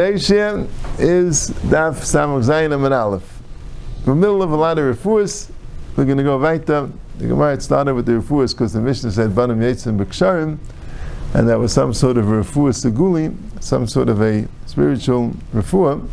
Reishia 0.00 0.66
is 0.98 1.50
Daf 1.68 1.96
Samach 1.96 2.42
Zayin 2.42 2.72
and 2.72 2.94
Aleph. 2.94 3.42
In 3.98 4.04
the 4.06 4.14
middle 4.14 4.42
of 4.42 4.50
a 4.50 4.56
lot 4.56 4.78
of 4.78 4.96
refuahs, 4.96 5.50
we're 5.94 6.06
going 6.06 6.16
to 6.16 6.24
go 6.24 6.38
weiter. 6.38 6.90
The 7.18 7.26
Gemara 7.26 7.60
started 7.60 7.92
with 7.92 8.06
the 8.06 8.12
refuahs 8.12 8.52
because 8.52 8.72
the 8.72 8.80
Mishnah 8.80 9.10
said 9.10 9.34
Banim 9.34 9.60
Yetzim 9.60 9.98
B'Ksharim, 9.98 10.56
and 11.34 11.46
that 11.50 11.58
was 11.58 11.74
some 11.74 11.92
sort 11.92 12.16
of 12.16 12.32
a 12.32 12.42
refuah 12.42 12.72
seguli, 12.72 13.36
some 13.62 13.86
sort 13.86 14.08
of 14.08 14.22
a 14.22 14.48
spiritual 14.64 15.32
refuah. 15.52 16.08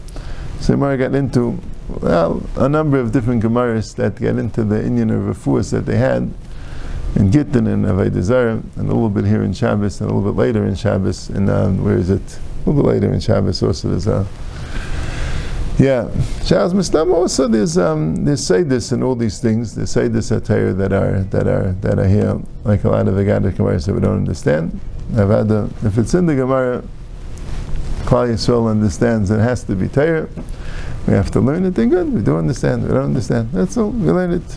So 0.59 0.73
Gemara 0.73 0.97
got 0.97 1.15
into 1.15 1.57
well, 2.01 2.43
a 2.57 2.67
number 2.67 2.99
of 2.99 3.13
different 3.13 3.41
Gemaras 3.41 3.95
that 3.95 4.17
get 4.17 4.37
into 4.37 4.65
the 4.65 4.83
Indian 4.83 5.11
of 5.11 5.41
that 5.71 5.85
they 5.85 5.95
had 5.95 6.29
in 7.15 7.31
Gittin 7.31 7.67
and 7.67 7.85
Avodah 7.85 8.51
and 8.51 8.89
a 8.89 8.93
little 8.93 9.09
bit 9.09 9.23
here 9.23 9.43
in 9.43 9.53
Shabbos, 9.53 10.01
and 10.01 10.11
a 10.11 10.13
little 10.13 10.33
bit 10.33 10.37
later 10.37 10.65
in 10.65 10.75
Shabbos, 10.75 11.29
and 11.29 11.49
um, 11.49 11.85
where 11.85 11.95
is 11.95 12.09
it? 12.09 12.39
A 12.67 12.69
little 12.69 12.91
later 12.91 13.13
in 13.13 13.21
Shabbos 13.21 13.63
also 13.63 13.89
there's 13.89 14.07
a 14.07 14.27
yeah, 15.79 16.09
Shabbos 16.43 16.73
Mistam 16.73 17.13
also 17.13 17.47
there's 17.47 17.77
um, 17.77 18.25
there's 18.25 18.45
this 18.47 18.91
and 18.91 19.03
all 19.03 19.15
these 19.15 19.39
things. 19.39 19.75
There's 19.75 19.93
this 19.93 20.31
atayr 20.31 20.75
that 20.77 20.91
are 20.91 21.21
that 21.21 21.47
are 21.47 21.71
that 21.81 21.99
are 21.99 22.07
here 22.07 22.41
like 22.65 22.83
a 22.83 22.89
lot 22.89 23.07
of 23.07 23.13
Agadic 23.13 23.53
Gemaras 23.53 23.85
that 23.85 23.93
we 23.93 24.01
don't 24.01 24.17
understand. 24.17 24.79
The, 25.09 25.71
if 25.83 25.97
it's 25.97 26.13
in 26.13 26.25
the 26.25 26.35
Gemara, 26.35 26.83
Klal 28.01 28.27
Yisrael 28.27 28.69
understands 28.69 29.31
it 29.31 29.39
has 29.39 29.63
to 29.65 29.75
be 29.75 29.87
Torah. 29.87 30.27
We 31.07 31.13
have 31.13 31.31
to 31.31 31.39
learn 31.39 31.63
it. 31.63 31.75
Then 31.75 31.89
good. 31.89 32.13
We 32.13 32.21
do 32.21 32.37
understand. 32.37 32.83
We 32.83 32.89
don't 32.89 33.05
understand. 33.05 33.51
That's 33.51 33.77
all. 33.77 33.91
We 33.91 34.11
learn 34.11 34.31
it. 34.31 34.53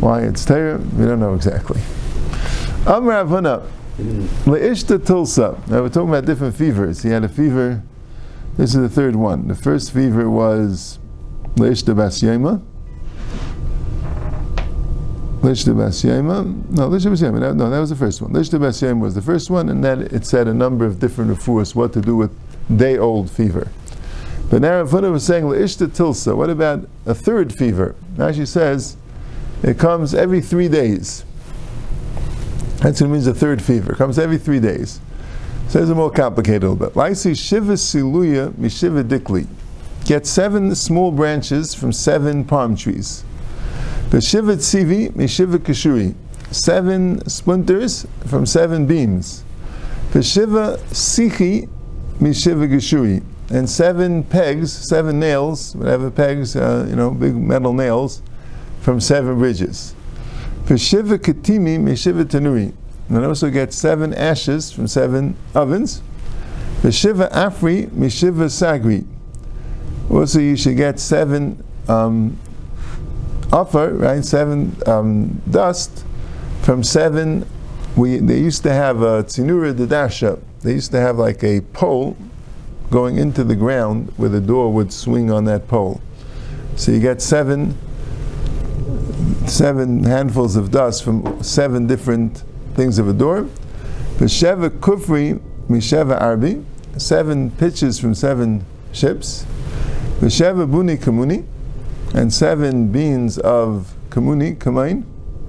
Why 0.00 0.22
it's 0.22 0.44
Torah, 0.44 0.78
we 0.78 1.04
don't 1.04 1.20
know 1.20 1.34
exactly. 1.34 1.80
Amr 2.86 3.12
Avana. 3.24 3.70
Mm. 3.98 4.28
Leishta 4.46 5.04
Tulsa. 5.04 5.60
Now 5.66 5.82
we're 5.82 5.88
talking 5.88 6.08
about 6.08 6.24
different 6.24 6.54
fevers. 6.54 7.02
He 7.02 7.10
had 7.10 7.24
a 7.24 7.28
fever. 7.28 7.82
This 8.56 8.74
is 8.74 8.80
the 8.80 8.88
third 8.88 9.16
one. 9.16 9.48
The 9.48 9.56
first 9.56 9.92
fever 9.92 10.30
was 10.30 11.00
Leishta 11.56 11.94
Basyema. 11.94 12.62
Leishta 15.40 15.74
Basyema. 15.74 16.70
No, 16.70 16.88
Leishta 16.88 17.10
Basyema. 17.10 17.56
No, 17.56 17.70
that 17.70 17.78
was 17.80 17.90
the 17.90 17.96
first 17.96 18.22
one. 18.22 18.32
Leishta 18.32 18.60
Basyema 18.60 19.00
was 19.00 19.16
the 19.16 19.22
first 19.22 19.50
one, 19.50 19.68
and 19.68 19.82
then 19.82 20.02
it 20.02 20.24
said 20.24 20.46
a 20.46 20.54
number 20.54 20.84
of 20.84 21.00
different 21.00 21.30
refuahs 21.30 21.74
what 21.74 21.92
to 21.92 22.00
do 22.00 22.16
with 22.16 22.30
day 22.76 22.98
old 22.98 23.28
fever. 23.30 23.68
But 24.48 24.62
now 24.62 24.82
Ravuna 24.84 25.10
was 25.10 25.24
saying 25.24 25.44
Leishta 25.44 25.88
Tilsa. 25.88 26.36
What 26.36 26.50
about 26.50 26.88
a 27.04 27.14
third 27.14 27.52
fever? 27.52 27.96
Now 28.16 28.30
she 28.30 28.46
says 28.46 28.96
it 29.62 29.78
comes 29.78 30.14
every 30.14 30.40
three 30.40 30.68
days. 30.68 31.24
That's 32.78 33.00
what 33.00 33.10
means 33.10 33.24
the 33.24 33.34
third 33.34 33.60
fever. 33.60 33.94
Comes 33.94 34.18
every 34.18 34.38
three 34.38 34.60
days. 34.60 35.00
Says 35.68 35.90
it 35.90 35.94
more 35.94 36.10
complicated 36.10 36.62
a 36.62 36.70
little 36.70 36.88
bit. 36.88 36.94
Laisi 36.94 37.36
Shiva 37.36 37.74
Siluya 37.74 38.50
Mishiva 38.52 39.02
Dikli. 39.02 39.46
Get 40.04 40.26
seven 40.26 40.74
small 40.74 41.10
branches 41.10 41.74
from 41.74 41.92
seven 41.92 42.44
palm 42.44 42.76
trees. 42.76 43.24
Shiva 44.10 44.56
Tzivi 44.56 45.10
Mishiva 45.12 45.58
Kashuri. 45.58 46.14
Seven 46.50 47.28
splinters 47.28 48.06
from 48.26 48.46
seven 48.46 48.86
beams. 48.86 49.44
Shiva 50.12 50.78
Sichi 50.90 51.68
Mishiva 52.20 52.66
Kashuri. 52.70 53.22
And 53.50 53.68
seven 53.68 54.24
pegs, 54.24 54.72
seven 54.72 55.18
nails, 55.18 55.74
whatever 55.74 56.10
pegs, 56.10 56.54
uh, 56.54 56.86
you 56.88 56.96
know, 56.96 57.10
big 57.10 57.34
metal 57.34 57.72
nails, 57.72 58.22
from 58.80 59.00
seven 59.00 59.38
bridges. 59.38 59.94
Shiva 60.76 61.18
katimi 61.18 61.78
meshiva 61.78 62.24
tanuri. 62.24 62.74
And 63.08 63.24
also 63.24 63.48
get 63.48 63.72
seven 63.72 64.12
ashes 64.12 64.70
from 64.70 64.86
seven 64.86 65.34
ovens. 65.54 66.02
Shiva 66.90 67.28
afri 67.32 67.88
meshiva 67.88 68.46
sagri. 68.46 69.06
Also, 70.10 70.40
you 70.40 70.56
should 70.56 70.76
get 70.76 71.00
seven 71.00 71.62
um, 71.88 72.38
offer, 73.52 73.94
right? 73.94 74.24
Seven 74.24 74.76
um, 74.86 75.40
dust 75.50 76.04
from 76.62 76.82
seven. 76.82 77.46
We 77.96 78.18
they 78.18 78.38
used 78.38 78.62
to 78.64 78.72
have 78.72 79.00
a 79.00 79.24
tzinura 79.24 79.74
dedasha. 79.74 80.40
They 80.60 80.74
used 80.74 80.90
to 80.92 81.00
have 81.00 81.18
like 81.18 81.42
a 81.42 81.60
pole 81.60 82.16
going 82.90 83.16
into 83.16 83.44
the 83.44 83.56
ground 83.56 84.12
where 84.16 84.28
the 84.28 84.40
door 84.40 84.72
would 84.72 84.92
swing 84.92 85.30
on 85.30 85.44
that 85.44 85.68
pole. 85.68 86.00
So 86.76 86.92
you 86.92 87.00
get 87.00 87.20
seven 87.20 87.76
seven 89.48 90.04
handfuls 90.04 90.56
of 90.56 90.70
dust 90.70 91.02
from 91.02 91.42
seven 91.42 91.86
different 91.86 92.42
things 92.74 92.98
of 92.98 93.08
a 93.08 93.12
door. 93.12 93.48
V'sheva 94.16 94.68
kufri 94.68 95.40
misheva 95.68 96.20
arbi, 96.20 96.64
seven 96.96 97.50
pitches 97.52 97.98
from 97.98 98.14
seven 98.14 98.64
ships. 98.92 99.46
V'sheva 100.20 100.70
buni 100.70 100.96
kamuni, 100.96 101.46
and 102.14 102.32
seven 102.32 102.92
beans 102.92 103.38
of 103.38 103.94
kamuni, 104.10 104.56
kamain. 104.56 105.04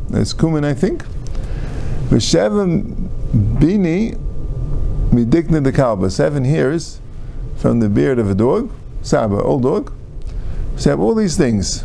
That's 0.10 0.34
kumin, 0.34 0.64
I 0.64 0.74
think. 0.74 1.04
V'sheva 2.10 2.66
bini 3.60 4.14
midikna 5.12 5.64
de 5.64 5.72
kalba, 5.72 6.12
seven 6.12 6.46
hairs 6.46 7.00
from 7.58 7.80
the 7.80 7.90
beard 7.90 8.20
of 8.20 8.30
a 8.30 8.36
dog, 8.36 8.72
saba, 9.02 9.42
old 9.42 9.64
dog. 9.64 9.92
So 10.78 10.92
have 10.92 11.00
all 11.00 11.14
these 11.14 11.36
things. 11.36 11.84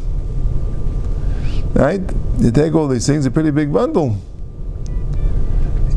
Right? 1.75 2.01
You 2.39 2.51
take 2.51 2.75
all 2.75 2.89
these 2.89 3.07
things, 3.07 3.27
a 3.27 3.31
pretty 3.31 3.51
big 3.51 3.73
bundle. 3.73 4.17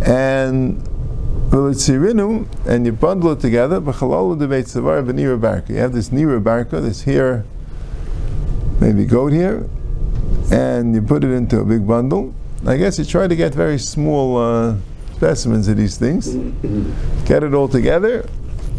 And 0.05 0.81
and 1.51 2.85
you 2.85 2.91
bundle 2.91 3.31
it 3.31 3.39
together, 3.39 3.79
you 3.79 3.83
have 5.77 5.93
this 5.93 6.09
nira 6.09 6.43
barka, 6.43 6.81
this 6.81 7.03
here, 7.03 7.45
maybe 8.79 9.05
goat 9.05 9.31
here, 9.31 9.69
and 10.51 10.93
you 10.93 11.01
put 11.01 11.23
it 11.23 11.31
into 11.31 11.59
a 11.59 11.65
big 11.65 11.87
bundle. 11.87 12.33
I 12.65 12.77
guess 12.77 12.99
you 12.99 13.05
try 13.05 13.27
to 13.27 13.35
get 13.35 13.53
very 13.53 13.77
small 13.77 14.37
uh, 14.37 14.75
specimens 15.15 15.67
of 15.67 15.77
these 15.77 15.97
things, 15.97 16.33
get 17.25 17.43
it 17.43 17.53
all 17.53 17.67
together, 17.67 18.27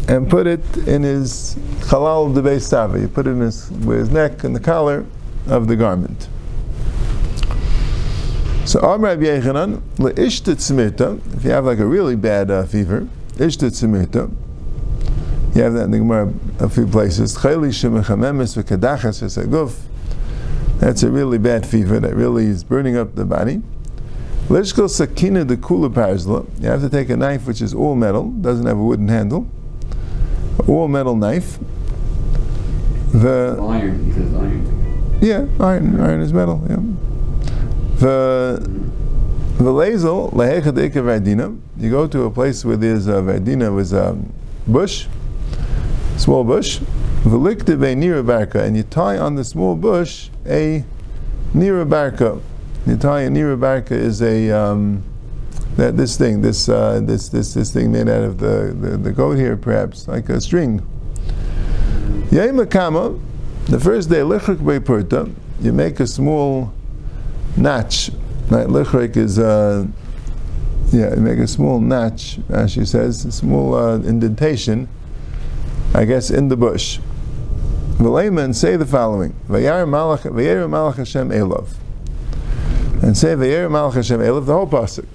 and 0.07 0.29
put 0.29 0.47
it 0.47 0.63
in 0.87 1.03
his 1.03 1.55
halal 1.81 2.33
de 2.33 2.99
You 2.99 3.07
put 3.07 3.25
it 3.25 3.31
in 3.31 3.41
his, 3.41 3.71
with 3.71 3.99
his 3.99 4.09
neck 4.09 4.43
and 4.43 4.55
the 4.55 4.59
collar 4.59 5.05
of 5.47 5.67
the 5.67 5.75
garment. 5.75 6.27
So 8.69 8.79
Amr 8.81 9.07
Rabbi 9.07 9.23
Yechanan, 9.23 9.81
le'ishta 9.97 10.53
tzmirta, 10.53 11.19
if 11.35 11.43
you 11.43 11.49
have 11.49 11.65
like 11.65 11.79
a 11.79 11.85
really 11.87 12.15
bad 12.15 12.51
uh, 12.51 12.65
fever, 12.65 13.07
ishta 13.37 13.71
tzmirta, 13.71 14.31
you 15.55 15.63
have 15.63 15.73
that 15.73 15.85
in 15.85 15.89
the 15.89 15.97
Gemara 15.97 16.31
a 16.59 16.69
few 16.69 16.85
places, 16.85 17.35
chayli 17.39 17.69
shemechamemes 17.69 18.61
v'kadachas 18.61 19.23
v'saguf, 19.23 19.75
that's 20.77 21.01
a 21.01 21.09
really 21.09 21.39
bad 21.39 21.65
fever 21.65 21.99
that 21.99 22.13
really 22.13 22.45
is 22.45 22.63
burning 22.63 22.95
up 22.95 23.15
the 23.15 23.25
body. 23.25 23.63
Lishkal 24.49 24.87
sakina 24.87 25.43
de 25.45 25.57
kula 25.57 25.91
parzla, 25.91 26.45
you 26.61 26.69
have 26.69 26.81
to 26.81 26.89
take 26.89 27.09
a 27.09 27.17
knife 27.17 27.47
which 27.47 27.63
is 27.63 27.73
all 27.73 27.95
metal, 27.95 28.29
doesn't 28.29 28.67
have 28.67 28.77
a 28.77 28.83
wooden 28.83 29.07
handle, 29.07 29.49
all 30.67 30.87
metal 30.87 31.15
knife. 31.15 31.57
The 33.13 33.57
iron, 33.59 34.05
he 34.05 34.11
says 34.11 34.31
iron. 34.35 35.19
Yeah, 35.23 35.47
iron, 35.59 35.99
iron 35.99 36.21
is 36.21 36.31
metal, 36.31 36.63
yeah. 36.69 37.08
The 37.99 38.65
lazel 39.59 40.31
lehechadeka 40.31 41.03
verdina. 41.03 41.59
You 41.77 41.89
go 41.89 42.07
to 42.07 42.23
a 42.23 42.31
place 42.31 42.63
where 42.63 42.77
there's 42.77 43.07
a 43.07 43.21
verdina 43.21 43.75
with 43.75 43.91
a 43.91 44.17
bush, 44.65 45.07
small 46.15 46.45
bush. 46.45 46.79
Velikte 47.23 47.75
nira 47.75 48.25
barka, 48.25 48.63
and 48.63 48.77
you 48.77 48.83
tie 48.83 49.17
on 49.17 49.35
the 49.35 49.43
small 49.43 49.75
bush 49.75 50.29
a 50.45 50.85
nira 51.53 51.85
barka. 51.85 52.41
You 52.87 52.95
tie 52.95 53.23
a 53.23 53.29
nira 53.29 53.91
is 53.91 54.21
a 54.21 54.49
um, 54.51 55.03
that 55.75 55.97
this 55.97 56.17
thing, 56.17 56.41
this 56.41 56.69
uh, 56.69 57.01
this 57.03 57.27
this 57.27 57.53
this 57.53 57.73
thing 57.73 57.91
made 57.91 58.07
out 58.07 58.23
of 58.23 58.37
the, 58.37 58.73
the, 58.79 58.95
the 58.95 59.11
goat 59.11 59.37
here, 59.37 59.57
perhaps 59.57 60.07
like 60.07 60.29
a 60.29 60.39
string. 60.39 60.81
Yaimakama, 62.29 63.19
the 63.65 63.79
first 63.79 64.09
day 64.09 64.21
lichrik 64.21 64.57
beipurta, 64.57 65.33
you 65.61 65.73
make 65.73 65.99
a 65.99 66.07
small 66.07 66.71
notch. 67.57 68.11
Right, 68.49 68.67
lichrek 68.67 69.15
is, 69.15 69.37
uh, 69.37 69.85
yeah, 70.91 71.13
make 71.15 71.37
a 71.37 71.47
small 71.47 71.79
notch, 71.79 72.39
as 72.49 72.71
she 72.71 72.83
says, 72.83 73.23
a 73.25 73.31
small 73.31 73.75
uh, 73.75 73.97
indentation, 73.97 74.89
I 75.93 76.05
guess, 76.05 76.31
in 76.31 76.47
the 76.47 76.57
bush. 76.57 76.99
V'leiman 77.99 78.55
say 78.55 78.75
the 78.75 78.85
following: 78.85 79.35
Vayar 79.47 79.85
Malach, 79.85 80.21
Vayar 80.21 80.67
Malach 80.69 80.95
Hashem 80.95 81.29
Elov, 81.29 81.75
and 83.03 83.17
say 83.17 83.35
Vayar 83.35 83.69
Malach 83.69 83.93
Hashem 83.93 84.19
Elov, 84.19 84.45
the 84.45 84.53
whole 84.53 84.67
pasuk. 84.67 85.05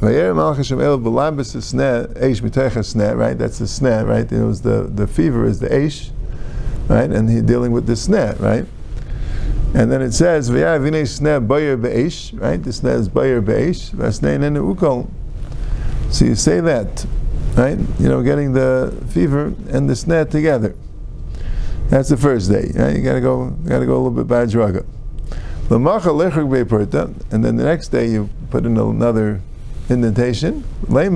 Vayar 0.00 0.34
Malach 0.34 0.58
Hashem 0.58 0.78
Elov 0.78 1.02
b'lambis 1.02 1.56
sneh 1.56 2.06
eish 2.18 2.42
mitecha 2.42 3.16
right? 3.16 3.38
That's 3.38 3.58
the 3.58 3.64
sneh, 3.64 4.06
right? 4.06 4.30
It 4.30 4.44
was 4.44 4.60
the 4.60 4.82
the 4.82 5.06
fever 5.06 5.46
is 5.46 5.60
the 5.60 5.68
eish, 5.68 6.10
right? 6.88 7.10
And 7.10 7.30
he's 7.30 7.42
dealing 7.42 7.72
with 7.72 7.86
the 7.86 7.94
sneh, 7.94 8.38
right? 8.38 8.66
And 9.74 9.90
then 9.92 10.00
it 10.00 10.12
says, 10.12 10.50
"V'yavine 10.50 11.02
sneh 11.02 11.46
bayer 11.46 11.76
be'esh," 11.76 12.32
right? 12.34 12.62
Sneh 12.62 12.94
is 12.94 13.08
bayer 13.08 13.40
be'esh. 13.40 13.90
V'asnei 13.90 14.38
nene 14.38 14.56
ukol. 14.56 15.08
So 16.10 16.24
you 16.24 16.34
say 16.34 16.60
that, 16.60 17.04
right? 17.56 17.78
You 17.98 18.08
know, 18.08 18.22
getting 18.22 18.52
the 18.52 18.94
fever 19.08 19.52
and 19.70 19.88
the 19.90 19.94
sneh 19.94 20.30
together. 20.30 20.74
That's 21.88 22.08
the 22.08 22.16
first 22.16 22.50
day. 22.50 22.72
Right? 22.74 22.96
You 22.96 23.02
gotta 23.02 23.20
go. 23.20 23.50
Gotta 23.64 23.86
go 23.86 23.94
a 23.94 24.00
little 24.02 24.10
bit 24.10 24.26
by 24.26 24.46
draga. 24.46 24.84
And 25.68 27.44
then 27.44 27.56
the 27.56 27.64
next 27.64 27.88
day 27.88 28.08
you 28.08 28.28
put 28.50 28.64
in 28.66 28.76
another 28.76 29.40
indentation. 29.88 30.64
Right? 30.88 31.08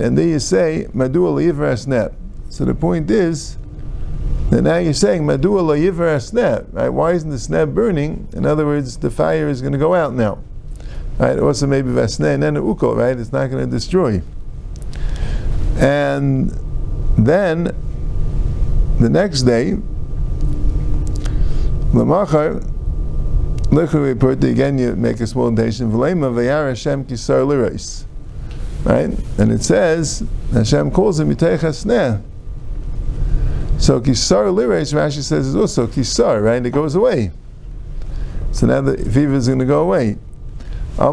And 0.00 0.18
then 0.18 0.28
you 0.28 0.38
say, 0.38 0.86
Madua 0.94 2.12
So 2.48 2.64
the 2.64 2.74
point 2.74 3.10
is, 3.10 3.58
that 4.52 4.60
now 4.60 4.76
you're 4.76 4.92
saying, 4.92 5.22
Madua 5.22 5.62
la 5.62 6.66
right? 6.72 6.90
Why 6.90 7.12
isn't 7.12 7.30
the 7.30 7.36
sneh 7.36 7.72
burning? 7.72 8.28
In 8.34 8.44
other 8.44 8.66
words, 8.66 8.98
the 8.98 9.10
fire 9.10 9.48
is 9.48 9.62
going 9.62 9.72
to 9.72 9.78
go 9.78 9.94
out 9.94 10.12
now. 10.12 10.44
Right? 11.16 11.38
Also 11.38 11.66
maybe 11.66 11.88
vasne 11.88 12.34
and 12.34 12.58
uko, 12.58 12.94
right? 12.94 13.18
It's 13.18 13.32
not 13.32 13.46
going 13.50 13.64
to 13.64 13.70
destroy. 13.70 14.20
And 15.76 16.50
then 17.16 17.74
the 19.00 19.08
next 19.08 19.44
day, 19.44 19.78
Lamachar, 21.94 22.62
Lichuri 23.70 24.50
again 24.50 24.76
you 24.76 24.94
make 24.96 25.20
a 25.20 25.26
small 25.26 25.48
indentation, 25.48 25.90
V'lema 25.90 26.30
v'yar 26.30 26.68
Hashem 26.68 27.06
kisar 27.06 27.46
lirais. 27.46 28.04
Right? 28.84 29.18
And 29.38 29.50
it 29.50 29.64
says, 29.64 30.22
Hashem 30.52 30.90
calls 30.90 31.20
him 31.20 31.34
Yitech 31.34 31.60
Hasneh. 31.60 32.22
So 33.82 34.00
kisar 34.00 34.46
lirais, 34.54 34.94
Rashi 34.94 35.22
says, 35.24 35.32
oh, 35.32 35.48
is 35.48 35.56
also 35.56 35.88
kisar, 35.88 36.40
right? 36.40 36.64
It 36.64 36.70
goes 36.70 36.94
away. 36.94 37.32
So 38.52 38.68
now 38.68 38.80
the 38.80 38.96
fever 38.96 39.34
is 39.34 39.48
going 39.48 39.58
to 39.58 39.64
go 39.64 39.80
away. 39.80 40.18
But 40.96 41.08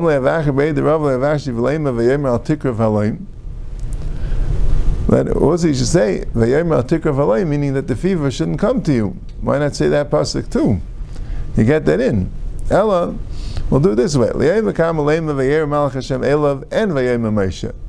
also 5.35 5.67
you 5.67 5.73
should 5.73 5.87
say 5.87 6.25
meaning 6.35 7.73
that 7.73 7.87
the 7.87 7.95
fever 7.95 8.29
shouldn't 8.29 8.59
come 8.59 8.83
to 8.83 8.93
you. 8.93 9.17
Why 9.41 9.57
not 9.57 9.75
say 9.75 9.89
that 9.89 10.11
pasuk 10.11 10.51
too? 10.51 10.79
You 11.57 11.63
get 11.63 11.85
that 11.85 11.99
in. 11.99 12.31
Ella, 12.69 13.15
we'll 13.71 13.79
do 13.79 13.93
it 13.93 13.95
this 13.95 14.15
way. 14.15 14.29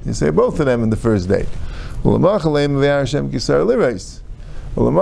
You 0.06 0.15
say 0.15 0.31
both 0.31 0.59
of 0.59 0.65
them 0.65 0.82
in 0.82 0.88
the 0.88 0.97
first 0.97 1.29
day. 1.29 1.44
And 4.76 4.96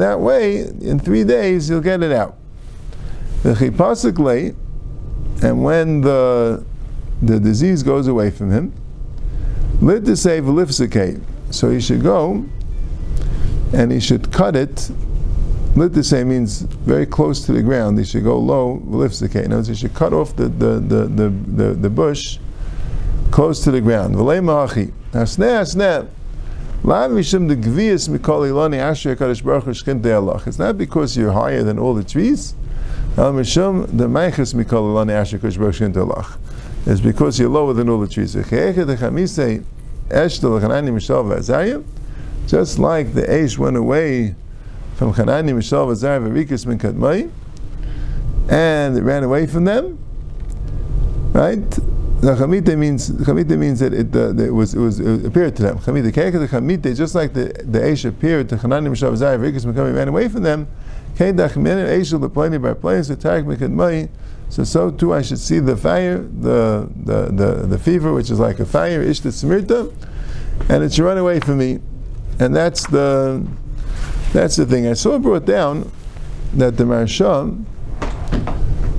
that 0.00 0.20
way, 0.20 0.60
in 0.60 0.98
three 0.98 1.24
days, 1.24 1.68
you'll 1.68 1.80
get 1.80 2.02
it 2.02 2.12
out. 2.12 2.36
The 3.42 3.54
chipasikle, 3.54 4.54
and 5.42 5.62
when 5.62 6.00
the 6.00 6.64
the 7.22 7.40
disease 7.40 7.82
goes 7.82 8.06
away 8.06 8.30
from 8.30 8.50
him, 8.50 8.72
lit 9.80 10.04
to 10.04 10.16
say 10.16 10.40
velifsike. 10.40 11.22
So 11.50 11.70
he 11.70 11.80
should 11.80 12.02
go 12.02 12.44
and 13.72 13.92
he 13.92 14.00
should 14.00 14.32
cut 14.32 14.56
it. 14.56 14.90
Lit 15.76 15.94
to 15.94 16.04
say 16.04 16.24
means 16.24 16.62
very 16.62 17.06
close 17.06 17.44
to 17.46 17.52
the 17.52 17.62
ground. 17.62 17.98
He 17.98 18.04
should 18.04 18.24
go 18.24 18.38
low, 18.38 18.82
velifsike. 18.86 19.36
In 19.36 19.46
other 19.46 19.56
words, 19.56 19.68
he 19.68 19.74
should 19.74 19.94
cut 19.94 20.12
off 20.12 20.36
the, 20.36 20.48
the, 20.48 20.80
the, 20.80 21.06
the, 21.06 21.28
the, 21.28 21.74
the 21.74 21.90
bush 21.90 22.38
close 23.30 23.62
to 23.64 23.70
the 23.70 23.80
ground. 23.80 24.14
V'lei 24.14 24.42
ma'achi. 24.42 24.92
Hasneh, 25.12 25.60
hasneh. 25.60 26.08
It's 26.84 27.32
not 30.58 30.76
because 30.76 31.16
you're 31.16 31.32
higher 31.32 31.62
than 31.62 31.78
all 31.78 31.94
the 31.94 32.04
trees. 32.04 32.54
Is 36.86 37.00
because 37.00 37.40
you're 37.40 37.48
lower 37.48 37.72
than 37.72 37.88
all 37.88 38.00
the 38.00 38.06
trees. 38.06 38.34
Just 38.34 38.52
like 42.78 43.14
the 43.14 43.22
Eish 43.22 43.56
went 43.56 43.78
away 43.78 44.34
from 44.96 45.14
Chanani, 45.14 45.54
Mishav, 45.54 45.90
Azar, 45.90 46.20
Varikas, 46.20 46.66
Min 46.66 46.78
Kadmai, 46.78 47.30
and 48.50 48.98
it 48.98 49.02
ran 49.02 49.24
away 49.24 49.46
from 49.46 49.64
them, 49.64 49.98
right? 51.32 51.78
The 52.20 52.34
chamite 52.34 52.78
means 52.78 53.10
chamite 53.10 53.58
means 53.58 53.80
that 53.80 53.92
it, 53.92 54.14
uh, 54.14 54.32
that 54.32 54.46
it 54.46 54.50
was 54.50 54.74
it 54.74 54.80
was 54.80 55.00
it 55.00 55.26
appeared 55.26 55.56
to 55.56 55.62
them. 55.62 55.78
Chamite 55.78 56.12
keke 56.12 56.32
the 56.32 56.48
chamite 56.48 56.96
just 56.96 57.14
like 57.14 57.34
the 57.34 57.46
the 57.64 57.80
Eish 57.80 58.04
appeared 58.04 58.48
to 58.48 58.56
Chanani 58.56 58.88
Mishav 58.88 59.14
Zayir 59.16 59.38
Rikas 59.38 59.66
Mekami 59.66 59.94
ran 59.94 60.08
away 60.08 60.28
from 60.28 60.42
them. 60.42 60.66
Kedach 61.16 61.56
Menin 61.56 61.86
Aish 61.86 62.18
the 62.18 62.28
pliny 62.30 62.58
by 62.58 62.74
place 62.74 63.10
attack 63.10 63.44
Mekadmai. 63.44 64.08
So 64.48 64.64
so 64.64 64.90
too 64.90 65.12
I 65.12 65.22
should 65.22 65.38
see 65.38 65.58
the 65.58 65.76
fire, 65.76 66.18
the 66.18 66.88
the 66.96 67.30
the, 67.32 67.66
the 67.66 67.78
fever, 67.78 68.12
which 68.12 68.30
is 68.30 68.38
like 68.38 68.60
a 68.60 68.64
fire, 68.64 69.04
ishta 69.04 69.28
smirta, 69.28 69.92
and 70.70 70.84
it 70.84 70.92
should 70.92 71.04
run 71.04 71.18
away 71.18 71.40
from 71.40 71.58
me. 71.58 71.80
And 72.38 72.54
that's 72.54 72.86
the 72.86 73.46
that's 74.32 74.56
the 74.56 74.66
thing. 74.66 74.86
I 74.86 74.94
saw 74.94 75.18
brought 75.18 75.44
down 75.44 75.90
that 76.54 76.76
the 76.76 76.84
Maharsha 76.84 77.64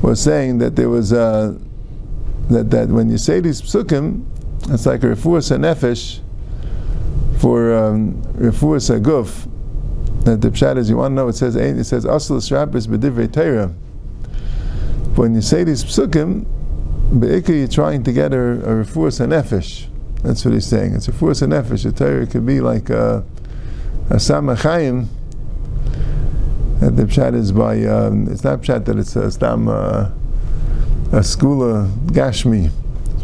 was 0.01 0.21
saying 0.21 0.57
that 0.59 0.75
there 0.75 0.89
was 0.89 1.12
a 1.12 1.59
that, 2.50 2.69
that 2.71 2.89
when 2.89 3.09
you 3.09 3.18
say 3.18 3.39
these 3.39 3.62
psukim, 3.62 4.25
it's 4.69 4.86
like 4.86 5.03
a 5.03 5.07
refuah 5.07 5.57
nefesh 5.59 6.19
for 7.39 7.75
um, 7.75 8.21
refuah 8.38 9.01
guf 9.01 9.47
that 10.25 10.42
the 10.42 10.50
pshat 10.50 10.77
is 10.77 10.89
you 10.89 10.97
want 10.97 11.12
to 11.12 11.15
know 11.15 11.27
it 11.27 11.36
says 11.36 11.56
it 11.56 11.83
says 11.83 12.03
asl 12.03 12.38
shrabis 12.38 12.88
b'divrei 12.88 13.31
Torah. 13.31 13.68
When 15.15 15.36
you 15.36 15.42
say 15.42 15.63
these 15.63 15.83
psukim, 15.83 16.45
be'ikah 17.19 17.50
you're 17.50 17.68
trying 17.68 18.03
to 18.03 18.12
get 18.12 18.33
a, 18.33 18.38
a 18.38 18.83
nefesh. 18.83 19.86
That's 20.24 20.44
what 20.44 20.56
he's 20.56 20.65
saying. 20.65 20.95
It's 20.95 21.07
a 21.07 21.12
refuah 21.12 21.48
nefesh. 21.48 21.88
A 21.88 21.91
Torah 21.91 22.25
could 22.25 22.45
be 22.45 22.59
like 22.59 22.89
a, 22.89 23.24
a 24.09 24.15
samachayim. 24.15 25.07
That 26.80 26.98
the 26.98 27.03
pshat 27.03 27.36
is 27.36 27.51
by 27.51 27.86
um, 27.86 28.27
it's 28.27 28.44
not 28.44 28.62
pshat 28.62 28.86
that 28.86 28.98
it's 28.98 29.15
a 29.15 29.31
stam 29.31 29.68
uh, 29.68 30.09
a 31.12 31.19
skula 31.19 31.90
gashmi. 32.07 32.72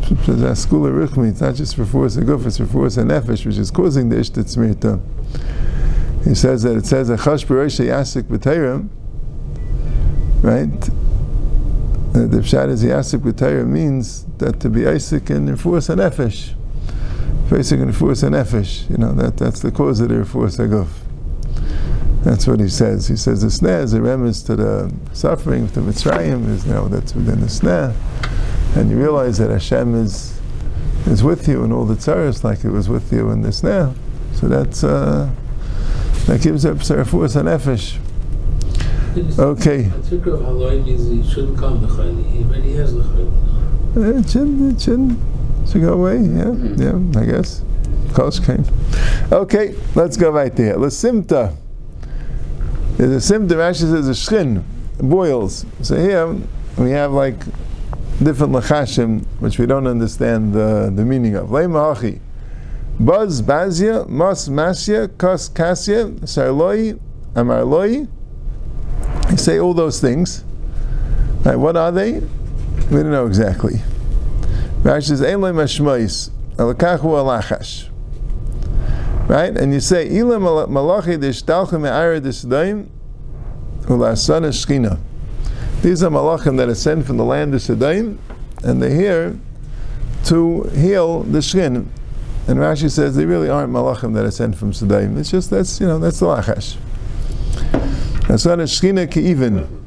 A 0.04 0.54
skula 0.54 0.92
ruchmi. 0.92 1.30
It's 1.30 1.42
not 1.42 1.56
just 1.56 1.76
for 1.76 1.86
force 1.86 2.18
a 2.18 2.22
guf. 2.22 2.46
It's 2.46 2.58
for 2.58 2.66
force 2.66 2.98
a 2.98 3.04
nefesh, 3.04 3.46
which 3.46 3.58
is 3.58 3.72
causing 3.72 4.10
the 4.10 4.18
ishtat 4.18 4.46
smirta. 4.56 5.02
He 6.24 6.36
says 6.36 6.64
that 6.64 6.78
it 6.78 6.86
says 6.86 7.10
a 7.10 7.18
chash 7.18 7.46
b'roisha 7.46 7.86
yasik 7.88 8.24
b'teirim, 8.24 8.90
right? 10.44 10.82
The 12.14 12.38
pshat 12.40 12.70
is 12.70 12.84
yasik 12.84 13.20
b'teirim 13.20 13.68
means 13.68 14.26
that 14.38 14.60
to 14.60 14.70
be 14.70 14.86
Isaac 14.88 15.30
and 15.30 15.50
refuas 15.50 15.90
and 15.90 16.02
nefesh. 16.02 16.54
Isaac 17.52 17.80
and 17.80 17.92
refuas 17.92 18.24
and 18.24 18.36
nefesh, 18.36 18.90
you 18.90 18.98
know, 18.98 19.14
that, 19.14 19.38
that's 19.38 19.62
the 19.62 19.72
cause 19.72 20.00
of 20.00 20.10
the 20.10 20.16
refuas 20.16 20.60
aguf. 20.60 20.90
That's 22.24 22.46
what 22.46 22.60
he 22.60 22.70
says. 22.70 23.08
He 23.08 23.16
says 23.16 23.42
the 23.42 23.48
sneh 23.48 23.84
is 23.84 23.94
a 23.94 24.02
remnants 24.02 24.42
to 24.44 24.56
the 24.56 24.94
suffering 25.14 25.64
of 25.64 25.74
the 25.74 25.82
Mitzrayim, 25.82 26.48
is 26.50 26.66
now 26.66 26.88
that's 26.88 27.16
within 27.16 27.42
the 27.42 27.48
sneh. 27.48 27.96
And 28.76 28.90
you 28.90 28.98
realize 28.98 29.38
that 29.40 29.50
Hashem 29.50 29.96
is 29.96 30.40
is 31.08 31.24
with 31.24 31.48
you 31.48 31.64
in 31.64 31.72
all 31.72 31.86
the 31.86 31.96
tzaras 31.96 32.44
like 32.44 32.64
it 32.64 32.70
was 32.70 32.88
with 32.88 33.12
you 33.12 33.32
in 33.32 33.42
the 33.42 33.50
sneh. 33.50 33.96
So 34.36 34.48
that's 34.48 34.84
uh, 34.84 35.32
that 36.28 36.42
gives 36.42 36.66
up 36.66 36.78
Sarafus 36.78 37.36
and 37.36 37.50
Nefesh. 37.50 37.98
Okay. 39.38 39.84
The 39.84 40.84
means 40.86 41.26
he 41.26 41.34
shouldn't 41.34 41.58
come 41.58 41.80
He 42.30 42.44
already 42.46 42.74
has 42.76 42.94
the 42.94 43.02
It 43.96 44.30
shouldn't, 44.30 44.76
it 44.76 44.82
shouldn't. 44.82 45.20
Should 45.70 45.82
go 45.82 45.94
away, 45.94 46.16
yeah, 46.16 46.46
mm-hmm. 46.46 47.14
yeah, 47.14 47.22
I 47.22 47.26
guess. 47.26 47.62
Close 48.14 48.40
came. 48.40 48.66
Okay, 49.32 49.76
let's 49.96 50.18
go 50.18 50.32
right 50.32 50.56
there. 50.56 50.74
The 50.74 50.88
simta. 50.88 51.56
There's 52.98 53.32
a 53.32 53.34
simta, 53.34 53.60
actually 53.60 53.92
says 53.92 54.08
a 54.08 54.12
shchin, 54.12 54.64
boils. 55.00 55.66
So 55.82 55.96
here 55.96 56.38
we 56.78 56.92
have 56.92 57.12
like 57.12 57.40
different 58.22 58.54
lachashim, 58.54 59.26
which 59.40 59.58
we 59.58 59.66
don't 59.66 59.88
understand 59.88 60.54
the, 60.54 60.92
the 60.94 61.04
meaning 61.04 61.36
of. 61.36 61.52
Lei 61.52 61.66
ma'achi. 61.66 62.20
Buzz 63.00 63.42
Bazia, 63.42 64.08
Mas 64.08 64.48
Masya, 64.48 65.18
Kas 65.18 65.50
Kasya, 65.50 66.20
Sarloi, 66.22 67.00
Amarloi. 67.34 68.08
You 69.32 69.38
say 69.38 69.60
all 69.60 69.74
those 69.74 70.00
things. 70.00 70.44
Right, 71.44 71.56
what 71.56 71.76
are 71.76 71.92
they? 71.92 72.20
We 72.20 72.98
don't 72.98 73.12
know 73.12 73.26
exactly. 73.26 73.82
Rashi 74.84 75.08
says, 75.08 75.22
Eloi 75.22 75.52
Mashmois, 75.52 76.30
Alakachu 76.58 77.00
Alachash. 77.02 77.91
Right? 79.28 79.56
And 79.56 79.74
you 79.74 79.80
say, 79.80 80.10
Ila 80.10 80.68
Malachi 80.68 81.18
Dishtalcha 81.18 81.80
Me'ara 81.80 82.20
Disdaim, 82.20 82.90
Ulasana 83.84 84.50
Shkina. 84.50 85.00
These 85.82 86.04
are 86.04 86.10
malachim 86.10 86.58
that 86.58 86.74
sent 86.76 87.06
from 87.06 87.18
the 87.18 87.24
land 87.24 87.56
of 87.56 87.62
Sedaim, 87.62 88.18
and 88.64 88.82
they're 88.82 88.94
here 88.94 89.40
to 90.26 90.64
heal 90.76 91.24
the 91.24 91.42
skin. 91.42 91.92
And 92.48 92.60
Rashi 92.60 92.92
says 92.92 93.16
they 93.16 93.26
really 93.26 93.50
aren't 93.50 93.72
malachim 93.72 94.14
that 94.14 94.32
sent 94.32 94.56
from 94.56 94.74
Sudaim. 94.74 95.18
It's 95.18 95.32
just 95.32 95.50
that's 95.50 95.80
you 95.80 95.88
know 95.88 95.98
that's 95.98 96.20
the 96.20 96.28
lachash. 96.28 96.78
That's 98.28 98.46
not 98.46 98.60
a 98.60 98.64
shchina 98.64 99.16
even. 99.18 99.82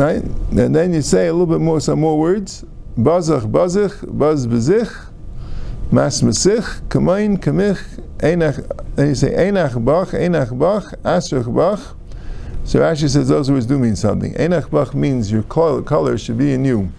right? 0.00 0.22
And 0.22 0.74
then 0.74 0.92
you 0.92 1.02
say 1.02 1.26
a 1.28 1.32
little 1.32 1.46
bit 1.46 1.60
more, 1.60 1.80
some 1.80 2.00
more 2.00 2.18
words. 2.18 2.64
Bazach, 2.96 3.50
bazich, 3.50 4.18
baz 4.18 4.46
bezich, 4.46 5.09
mas 5.90 6.22
mesich, 6.22 6.80
kamain, 6.88 7.36
kamich, 7.36 7.78
einach, 8.18 8.58
you 8.98 9.14
say 9.14 9.32
einach 9.34 9.82
bach, 9.84 10.12
einach 10.12 10.56
bach, 10.56 10.94
asrach 11.02 11.52
bach. 11.54 11.96
So 12.64 12.78
Rashi 12.78 13.08
says 13.08 13.28
those 13.28 13.50
words 13.50 13.66
do 13.66 13.78
mean 13.78 13.96
something. 13.96 14.32
Einach 14.34 14.70
bach 14.70 14.94
means 14.94 15.32
your 15.32 15.42
color, 15.42 16.16
should 16.18 16.38
be 16.38 16.52
in 16.52 16.64
you. 16.64 16.92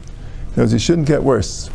Because 0.50 0.74
it 0.74 0.80
shouldn't 0.80 1.08
get 1.08 1.24
worse. 1.24 1.70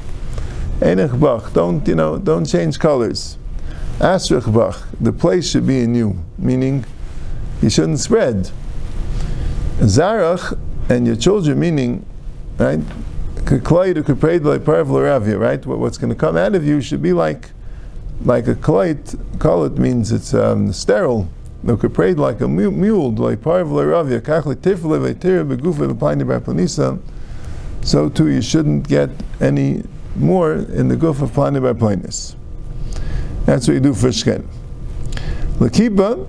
Einach 0.80 1.18
bach, 1.18 1.52
don't, 1.54 1.86
you 1.88 1.94
know, 1.94 2.18
don't 2.18 2.44
change 2.44 2.78
colors. 2.78 3.38
Asrach 3.98 4.52
bach, 4.52 4.86
the 5.00 5.12
place 5.12 5.50
should 5.50 5.66
be 5.66 5.80
in 5.80 5.94
you, 5.94 6.22
meaning 6.36 6.84
you 7.62 7.70
shouldn't 7.70 8.00
spread. 8.00 8.50
Zarach, 9.78 10.58
and 10.88 11.06
your 11.06 11.16
children, 11.16 11.58
meaning, 11.58 12.04
right? 12.58 12.80
Right? 15.38 15.66
What's 15.66 15.98
going 15.98 16.10
to 16.12 16.16
come 16.18 16.36
out 16.36 16.54
of 16.56 16.64
you 16.64 16.80
should 16.80 17.00
be 17.00 17.12
like, 17.12 17.50
like 18.24 18.48
a 18.48 18.56
klait. 18.56 19.04
Kalit 19.38 19.78
means 19.78 20.10
it's 20.10 20.34
um, 20.34 20.72
sterile. 20.72 21.28
No 21.62 21.76
prayed 21.76 22.18
like 22.18 22.40
a 22.40 22.48
mule, 22.48 23.12
like 23.12 23.40
parvla 23.40 23.84
ravia. 23.84 24.20
So 27.82 28.08
too, 28.08 28.28
you 28.28 28.42
shouldn't 28.42 28.88
get 28.88 29.10
any 29.40 29.84
more 30.16 30.54
in 30.54 30.88
the 30.88 30.96
goof 30.96 31.22
of 31.22 31.30
plani 31.30 31.62
by 31.62 31.72
plainness. 31.72 32.34
That's 33.44 33.68
what 33.68 33.74
you 33.74 33.80
do 33.80 33.94
for 33.94 34.08
shken. 34.08 34.44
Lakiba, 35.58 36.28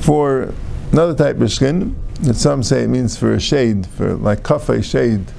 for 0.00 0.54
another 0.92 1.14
type 1.14 1.38
of 1.40 1.52
skin, 1.52 1.96
that 2.22 2.34
some 2.34 2.62
say 2.62 2.84
it 2.84 2.88
means 2.88 3.16
for 3.16 3.32
a 3.34 3.40
shade, 3.40 3.86
for 3.86 4.14
like 4.14 4.42
kafe 4.42 4.82
shade. 4.82 5.30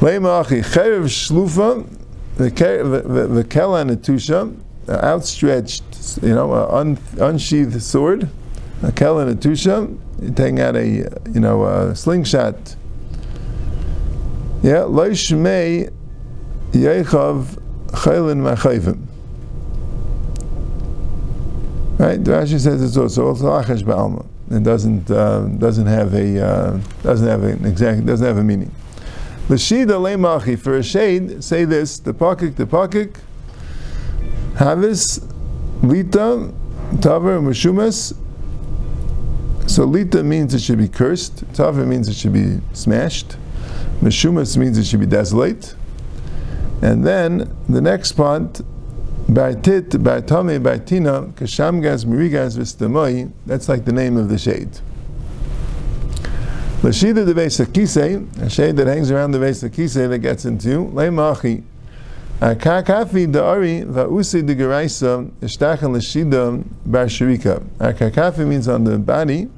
Leimaachi 0.00 0.62
cherev 0.64 1.04
shlufa 1.04 1.86
v'kela 2.36 3.84
netusha, 3.84 4.56
outstretched, 4.88 6.22
you 6.22 6.34
know, 6.34 6.52
un, 6.70 6.98
unsheathed 7.18 7.82
sword, 7.82 8.22
a 8.82 8.90
kela 8.92 9.34
netusha, 9.34 10.34
taking 10.34 10.58
out 10.60 10.74
a, 10.74 10.86
you 10.86 11.40
know, 11.40 11.64
a 11.64 11.94
slingshot. 11.94 12.76
Yeah, 14.62 14.84
loishmei 14.88 15.92
yechav 16.72 17.60
chaylin 17.88 18.40
machayvim. 18.40 19.06
Right, 21.98 22.24
the 22.24 22.30
Rashi 22.30 22.58
says 22.58 22.82
it's 22.82 22.96
also 22.96 23.26
also 23.26 23.46
achash 23.48 23.82
ba'alma 23.82 24.26
it 24.50 24.62
doesn't 24.62 25.10
uh, 25.10 25.40
doesn't 25.58 25.86
have 25.86 26.14
a 26.14 26.44
uh, 26.44 26.80
doesn't 27.02 27.28
have 27.28 27.42
an 27.44 27.64
exact 27.64 28.04
doesn't 28.06 28.26
have 28.26 28.38
a 28.38 28.42
meaning. 28.42 28.70
L'shida 29.50 29.98
lemachi 29.98 30.56
for 30.56 30.76
a 30.76 30.82
shade 30.82 31.42
say 31.42 31.64
this 31.64 31.98
the 31.98 32.14
pakik 32.14 32.54
the 32.54 32.64
pakik 32.64 33.16
havis 34.54 35.20
lita 35.82 36.52
taver 37.00 37.42
mushumas. 37.42 38.16
So 39.68 39.84
lita 39.86 40.22
means 40.22 40.54
it 40.54 40.60
should 40.60 40.78
be 40.78 40.86
cursed. 40.86 41.44
Taver 41.52 41.84
means 41.84 42.08
it 42.08 42.14
should 42.14 42.32
be 42.32 42.60
smashed. 42.74 43.36
Meshumas 44.00 44.56
means 44.56 44.78
it 44.78 44.84
should 44.84 45.00
be 45.00 45.06
desolate. 45.06 45.74
And 46.80 47.04
then 47.04 47.52
the 47.68 47.80
next 47.80 48.12
part 48.12 48.60
Bartit, 49.28 49.90
Bartame, 49.90 50.62
Bartina, 50.62 51.32
Kashamgas, 51.32 52.04
Mirigas, 52.04 52.56
Vistamoi, 52.56 53.32
that's 53.46 53.68
like 53.68 53.84
the 53.84 53.92
name 53.92 54.16
of 54.16 54.28
the 54.28 54.38
shade. 54.38 54.78
Lashida 56.80 57.28
of 57.28 57.36
Vesakise, 57.36 58.40
a 58.40 58.48
shade 58.48 58.74
that 58.78 58.86
hangs 58.86 59.10
around 59.10 59.32
the 59.32 59.38
Vesakise 59.38 60.08
that 60.08 60.18
gets 60.20 60.46
into, 60.46 60.68
you, 60.70 60.84
Leimachi, 60.94 61.62
Akakafi 62.40 63.30
de 63.30 63.44
Ari, 63.44 63.82
Vausi 63.82 64.46
de 64.46 64.54
Geraisa, 64.54 65.30
Ishtachan 65.42 65.94
Lashida 65.94 66.64
Bar 66.86 67.04
Shirika. 67.04 67.62
Akakafi 67.76 68.46
means 68.46 68.66
on 68.66 68.84
the 68.84 68.98
body, 68.98 69.50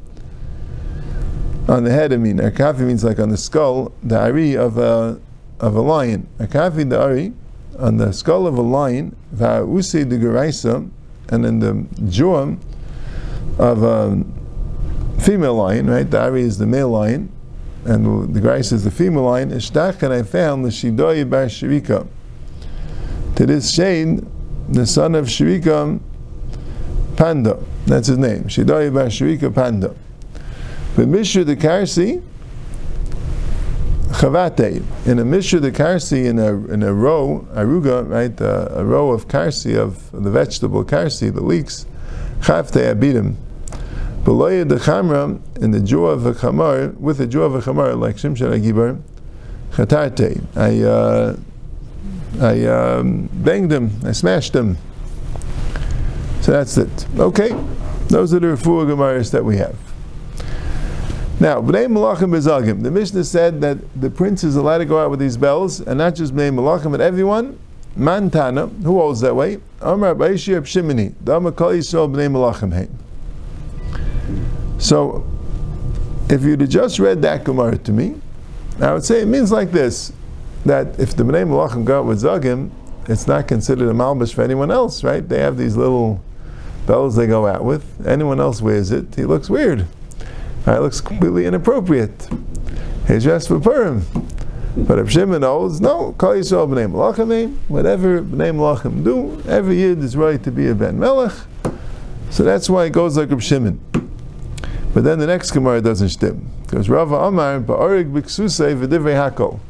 on 1.68 1.84
the 1.84 1.92
head, 1.92 2.12
I 2.12 2.16
mean. 2.16 2.38
Akafi 2.38 2.80
means 2.80 3.04
like 3.04 3.20
on 3.20 3.28
the 3.28 3.36
skull, 3.36 3.92
the 4.02 4.18
Ari 4.18 4.56
of 4.56 4.78
a, 4.78 5.20
of 5.60 5.76
a 5.76 5.80
lion. 5.80 6.26
Akafi 6.40 6.88
de 6.88 7.00
Ari, 7.00 7.32
on 7.78 7.98
the 7.98 8.12
skull 8.12 8.48
of 8.48 8.58
a 8.58 8.62
lion, 8.62 9.14
va'usi 9.32 10.08
de 10.08 10.18
geraisa, 10.18 10.90
and 11.28 11.46
in 11.46 11.60
the 11.60 11.86
jaw 12.10 12.56
of 13.60 13.84
a 13.84 14.24
female 15.22 15.54
lion, 15.54 15.88
right? 15.88 16.08
The 16.10 16.20
Ari 16.20 16.42
is 16.42 16.58
the 16.58 16.66
male 16.66 16.90
lion, 16.90 17.32
and 17.84 18.34
the 18.34 18.40
geraisa 18.40 18.74
is 18.74 18.84
the 18.84 18.90
female 18.90 19.24
lion. 19.24 19.52
And 19.52 19.62
I 20.12 20.22
found 20.22 20.64
the 20.64 20.68
Shidoi 20.68 21.28
bar 21.28 21.46
Shirika. 21.46 22.06
To 23.36 23.46
this 23.46 23.72
shade, 23.72 24.26
the 24.68 24.86
son 24.86 25.14
of 25.14 25.26
Shirika, 25.26 26.00
Panda, 27.16 27.62
that's 27.86 28.08
his 28.08 28.18
name, 28.18 28.44
Shidoi 28.44 28.92
bar 28.92 29.06
Shirika 29.06 29.54
Panda. 29.54 29.94
But 30.96 31.08
Mishra 31.08 31.44
the 31.44 31.56
Karsi, 31.56 32.22
chavate 34.12 34.84
in 35.06 35.18
a 35.18 35.24
mishra 35.24 35.58
the 35.58 35.72
karsi 35.72 36.26
in 36.26 36.38
a 36.38 36.54
in 36.66 36.82
a 36.82 36.92
row 36.92 37.46
aruga 37.54 38.08
right 38.08 38.40
uh, 38.40 38.68
a 38.72 38.84
row 38.84 39.10
of 39.10 39.26
karsi 39.26 39.76
of 39.76 40.12
the 40.12 40.30
vegetable 40.30 40.84
karsi 40.84 41.32
the 41.32 41.40
leeks 41.40 41.86
chavte 42.40 42.94
abidim 42.94 43.36
below 44.24 44.64
the 44.64 44.76
chamra 44.76 45.40
in 45.60 45.70
the 45.70 45.80
jaw 45.80 46.06
of 46.06 46.26
a 46.26 46.32
chamar 46.32 46.94
with 46.98 47.18
the 47.18 47.26
jaw 47.26 47.42
of 47.42 47.54
a 47.54 47.60
chamar 47.60 47.98
like 47.98 48.16
shimshon 48.16 48.58
agibar 48.58 49.00
chatarte 49.72 50.44
I 50.56 50.82
uh, 50.82 51.36
I 52.40 52.64
um, 52.66 53.28
banged 53.32 53.70
them 53.70 53.90
I 54.04 54.12
smashed 54.12 54.52
them 54.52 54.78
so 56.40 56.52
that's 56.52 56.76
it 56.76 57.06
okay 57.18 57.50
those 58.08 58.32
are 58.34 58.40
the 58.40 58.48
refuah 58.48 58.86
gemaras 58.86 59.30
that 59.32 59.44
we 59.44 59.56
have 59.58 59.76
now, 61.42 61.60
Bnei 61.60 61.86
Malachim 61.90 62.30
Bezagim. 62.30 62.84
The 62.84 62.90
Mishnah 62.92 63.24
said 63.24 63.60
that 63.62 63.78
the 64.00 64.08
prince 64.08 64.44
is 64.44 64.54
allowed 64.54 64.78
to 64.78 64.84
go 64.84 65.02
out 65.02 65.10
with 65.10 65.18
these 65.18 65.36
bells, 65.36 65.80
and 65.80 65.98
not 65.98 66.14
just 66.14 66.32
Bnei 66.36 66.54
Malachim, 66.54 66.92
but 66.92 67.00
everyone. 67.00 67.58
Mantana, 67.98 68.68
who 68.84 68.96
holds 69.00 69.20
that 69.22 69.34
way? 69.34 69.58
Amar 69.80 70.14
Baishi 70.14 70.56
Shimini. 70.60 71.12
Dama 71.24 71.50
Kal 71.50 71.70
Yisrael 71.70 72.08
Bnei 72.08 72.30
Malachim 72.30 72.72
Hein. 72.72 72.96
So, 74.82 75.24
if 76.28 76.42
you'd 76.42 76.68
just 76.68 76.98
read 76.98 77.22
that 77.22 77.44
Gemara 77.44 77.78
to 77.78 77.92
me, 77.92 78.20
I 78.80 78.92
would 78.92 79.04
say 79.04 79.22
it 79.22 79.26
means 79.26 79.52
like 79.52 79.70
this: 79.70 80.12
that 80.66 80.98
if 80.98 81.14
the 81.14 81.22
Bnei 81.22 81.46
Malachim 81.46 81.84
go 81.84 82.00
out 82.00 82.06
with 82.06 82.20
Zagim, 82.20 82.72
it's 83.06 83.28
not 83.28 83.46
considered 83.46 83.88
a 83.88 83.92
malbish 83.92 84.34
for 84.34 84.42
anyone 84.42 84.72
else, 84.72 85.04
right? 85.04 85.26
They 85.26 85.38
have 85.38 85.56
these 85.56 85.76
little 85.76 86.20
bells 86.88 87.14
they 87.14 87.28
go 87.28 87.46
out 87.46 87.64
with. 87.64 88.04
Anyone 88.04 88.40
else 88.40 88.60
wears 88.60 88.90
it, 88.90 89.14
he 89.14 89.24
looks 89.24 89.48
weird. 89.48 89.86
It 90.66 90.80
looks 90.80 91.00
completely 91.00 91.46
inappropriate. 91.46 92.28
He's 93.06 93.22
dressed 93.22 93.46
for 93.48 93.60
Purim. 93.60 94.04
But 94.76 94.98
if 94.98 95.12
Shimon 95.12 95.42
knows, 95.42 95.80
no, 95.80 96.12
call 96.14 96.34
yourself 96.34 96.70
B'nai 96.70 96.90
Malachim, 96.90 97.30
eh? 97.32 97.46
whatever 97.68 98.20
B'nai 98.20 98.52
Malachim 98.52 99.04
do, 99.04 99.40
every 99.48 99.76
Yid 99.76 100.00
is 100.00 100.16
right 100.16 100.42
to 100.42 100.50
be 100.50 100.66
a 100.66 100.74
Ben 100.74 100.98
Melech. 100.98 101.34
So 102.30 102.42
that's 102.42 102.68
why 102.68 102.86
it 102.86 102.90
goes 102.90 103.16
like 103.16 103.30
Reb 103.30 103.42
Shimon. 103.42 103.91
But 104.94 105.04
then 105.04 105.18
the 105.18 105.26
next 105.26 105.50
Gemara 105.52 105.80
doesn't 105.80 106.10
stim. 106.10 106.48
Because 106.62 106.88
Rava 106.88 107.16
Amar, 107.16 107.60
Ba'arig 107.60 108.12
Biksusei 108.12 108.78
V'divrei 108.78 109.14
Hakol. 109.14 109.60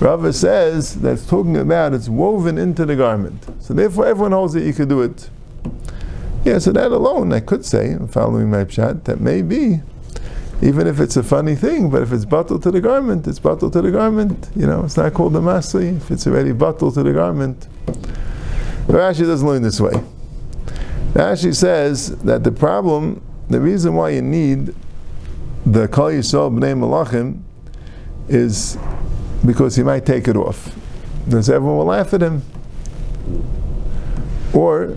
Rava 0.00 0.32
says 0.32 1.00
that's 1.00 1.26
talking 1.26 1.56
about 1.56 1.92
it's 1.94 2.08
woven 2.08 2.58
into 2.58 2.84
the 2.84 2.96
garment. 2.96 3.44
So 3.60 3.74
therefore 3.74 4.06
everyone 4.06 4.32
holds 4.32 4.52
that 4.54 4.62
you 4.62 4.72
could 4.72 4.88
do 4.88 5.02
it. 5.02 5.30
Yeah, 6.44 6.58
so 6.58 6.72
that 6.72 6.90
alone, 6.90 7.32
I 7.32 7.38
could 7.38 7.64
say, 7.64 7.96
following 8.08 8.50
my 8.50 8.64
pshat, 8.64 9.04
that 9.04 9.20
may 9.20 9.42
be, 9.42 9.80
even 10.60 10.88
if 10.88 10.98
it's 10.98 11.16
a 11.16 11.22
funny 11.22 11.54
thing, 11.54 11.88
but 11.88 12.02
if 12.02 12.12
it's 12.12 12.24
bottled 12.24 12.64
to 12.64 12.72
the 12.72 12.80
garment, 12.80 13.28
it's 13.28 13.38
bottled 13.38 13.72
to 13.74 13.82
the 13.82 13.92
garment. 13.92 14.48
You 14.56 14.66
know, 14.66 14.84
it's 14.84 14.96
not 14.96 15.14
called 15.14 15.36
a 15.36 15.38
masli 15.38 15.96
if 15.96 16.10
it's 16.10 16.26
already 16.26 16.50
bottled 16.50 16.94
to 16.94 17.04
the 17.04 17.12
garment. 17.12 17.68
Rashi 18.88 19.24
doesn't 19.24 19.46
learn 19.46 19.62
this 19.62 19.80
way. 19.80 19.92
Rashi 21.12 21.54
says 21.54 22.16
that 22.18 22.42
the 22.42 22.50
problem, 22.50 23.22
the 23.52 23.60
reason 23.60 23.94
why 23.94 24.10
you 24.10 24.22
need 24.22 24.74
the 25.64 25.86
Kal 25.88 26.06
Yisrael 26.06 26.50
B'nai 26.56 26.76
Malachim 26.76 27.42
is 28.28 28.78
because 29.44 29.76
he 29.76 29.82
might 29.82 30.06
take 30.06 30.28
it 30.28 30.36
off. 30.36 30.74
Because 31.24 31.50
everyone 31.50 31.78
will 31.78 31.86
laugh 31.86 32.12
at 32.14 32.22
him. 32.22 32.42
Or 34.54 34.96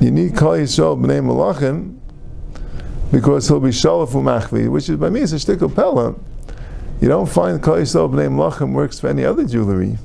you 0.00 0.10
need 0.10 0.36
Kal 0.36 0.52
Yisrael 0.52 1.00
b'nei 1.00 1.22
Malachim 1.24 1.98
because 3.10 3.48
he'll 3.48 3.60
be 3.60 3.70
Shalaf 3.70 4.10
Machvi, 4.10 4.68
which 4.68 4.88
is 4.88 4.96
by 4.96 5.10
me 5.10 5.20
is 5.20 5.32
a 5.32 5.36
shtickle 5.36 5.74
pella. 5.74 6.14
You 7.00 7.08
don't 7.08 7.26
find 7.26 7.62
Kal 7.62 7.74
Yisrael 7.74 8.10
b'nei 8.10 8.28
Malachim 8.28 8.72
works 8.72 9.00
for 9.00 9.08
any 9.08 9.24
other 9.24 9.44
jewelry. 9.44 9.98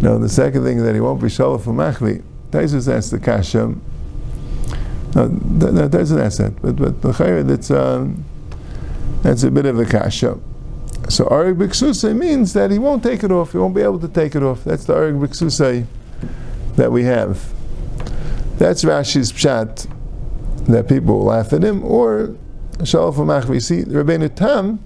Know, 0.00 0.18
the 0.18 0.28
second 0.28 0.64
thing 0.64 0.78
is 0.78 0.84
that 0.84 0.94
he 0.94 1.00
won't 1.00 1.20
be 1.20 1.28
Shalaf 1.28 1.62
Machvi. 1.62 2.22
Tosfos 2.50 2.92
asked 2.92 3.10
the 3.10 3.18
Kasha. 3.18 3.74
No, 5.14 5.28
that 5.28 5.90
doesn't 5.90 6.18
ask 6.18 6.38
that. 6.38 6.60
But 6.60 6.76
but 6.76 7.02
the 7.02 7.52
it's 7.52 7.70
um, 7.70 8.24
That's 9.22 9.42
a 9.42 9.50
bit 9.50 9.66
of 9.66 9.78
a 9.78 9.84
kasha. 9.84 10.38
So 11.08 11.24
Arig 11.26 11.56
Biksusay 11.56 12.16
means 12.16 12.52
that 12.52 12.70
he 12.70 12.78
won't 12.78 13.02
take 13.02 13.24
it 13.24 13.32
off, 13.32 13.52
he 13.52 13.58
won't 13.58 13.74
be 13.74 13.80
able 13.80 13.98
to 14.00 14.08
take 14.08 14.34
it 14.34 14.42
off. 14.42 14.64
That's 14.64 14.84
the 14.84 14.94
Arig 14.94 15.18
Biksusay 15.18 15.86
that 16.76 16.92
we 16.92 17.04
have. 17.04 17.52
That's 18.58 18.84
Rashi's 18.84 19.32
pshat 19.32 19.88
that 20.66 20.88
people 20.88 21.18
will 21.18 21.24
laugh 21.24 21.52
at 21.52 21.62
him, 21.62 21.82
or 21.82 22.36
Shalaf. 22.78 23.62
See, 23.62 23.84
Rabbeinu 23.84 24.34
Tam 24.34 24.84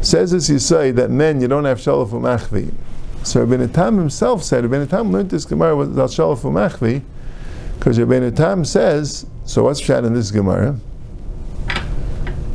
says 0.00 0.32
as 0.32 0.48
you 0.48 0.58
say 0.58 0.92
that 0.92 1.10
men 1.10 1.40
you 1.40 1.48
don't 1.48 1.64
have 1.64 1.78
Shalaf 1.78 2.10
Machvi. 2.10 2.72
So 3.24 3.44
Rabbeinu 3.44 3.72
Tam 3.72 3.98
himself 3.98 4.44
said, 4.44 4.64
Rabbeinu 4.64 4.88
Tam 4.88 5.10
learned 5.10 5.30
this 5.30 5.44
Gemara 5.44 5.76
with 5.76 5.96
Shalaf 5.96 6.42
Machvi, 6.42 7.02
because 7.78 7.98
Rabbeinu 7.98 8.34
Tam 8.34 8.64
says, 8.64 9.26
so 9.44 9.64
what's 9.64 9.80
pshat 9.80 10.04
in 10.04 10.14
this 10.14 10.30
Gemara? 10.30 10.76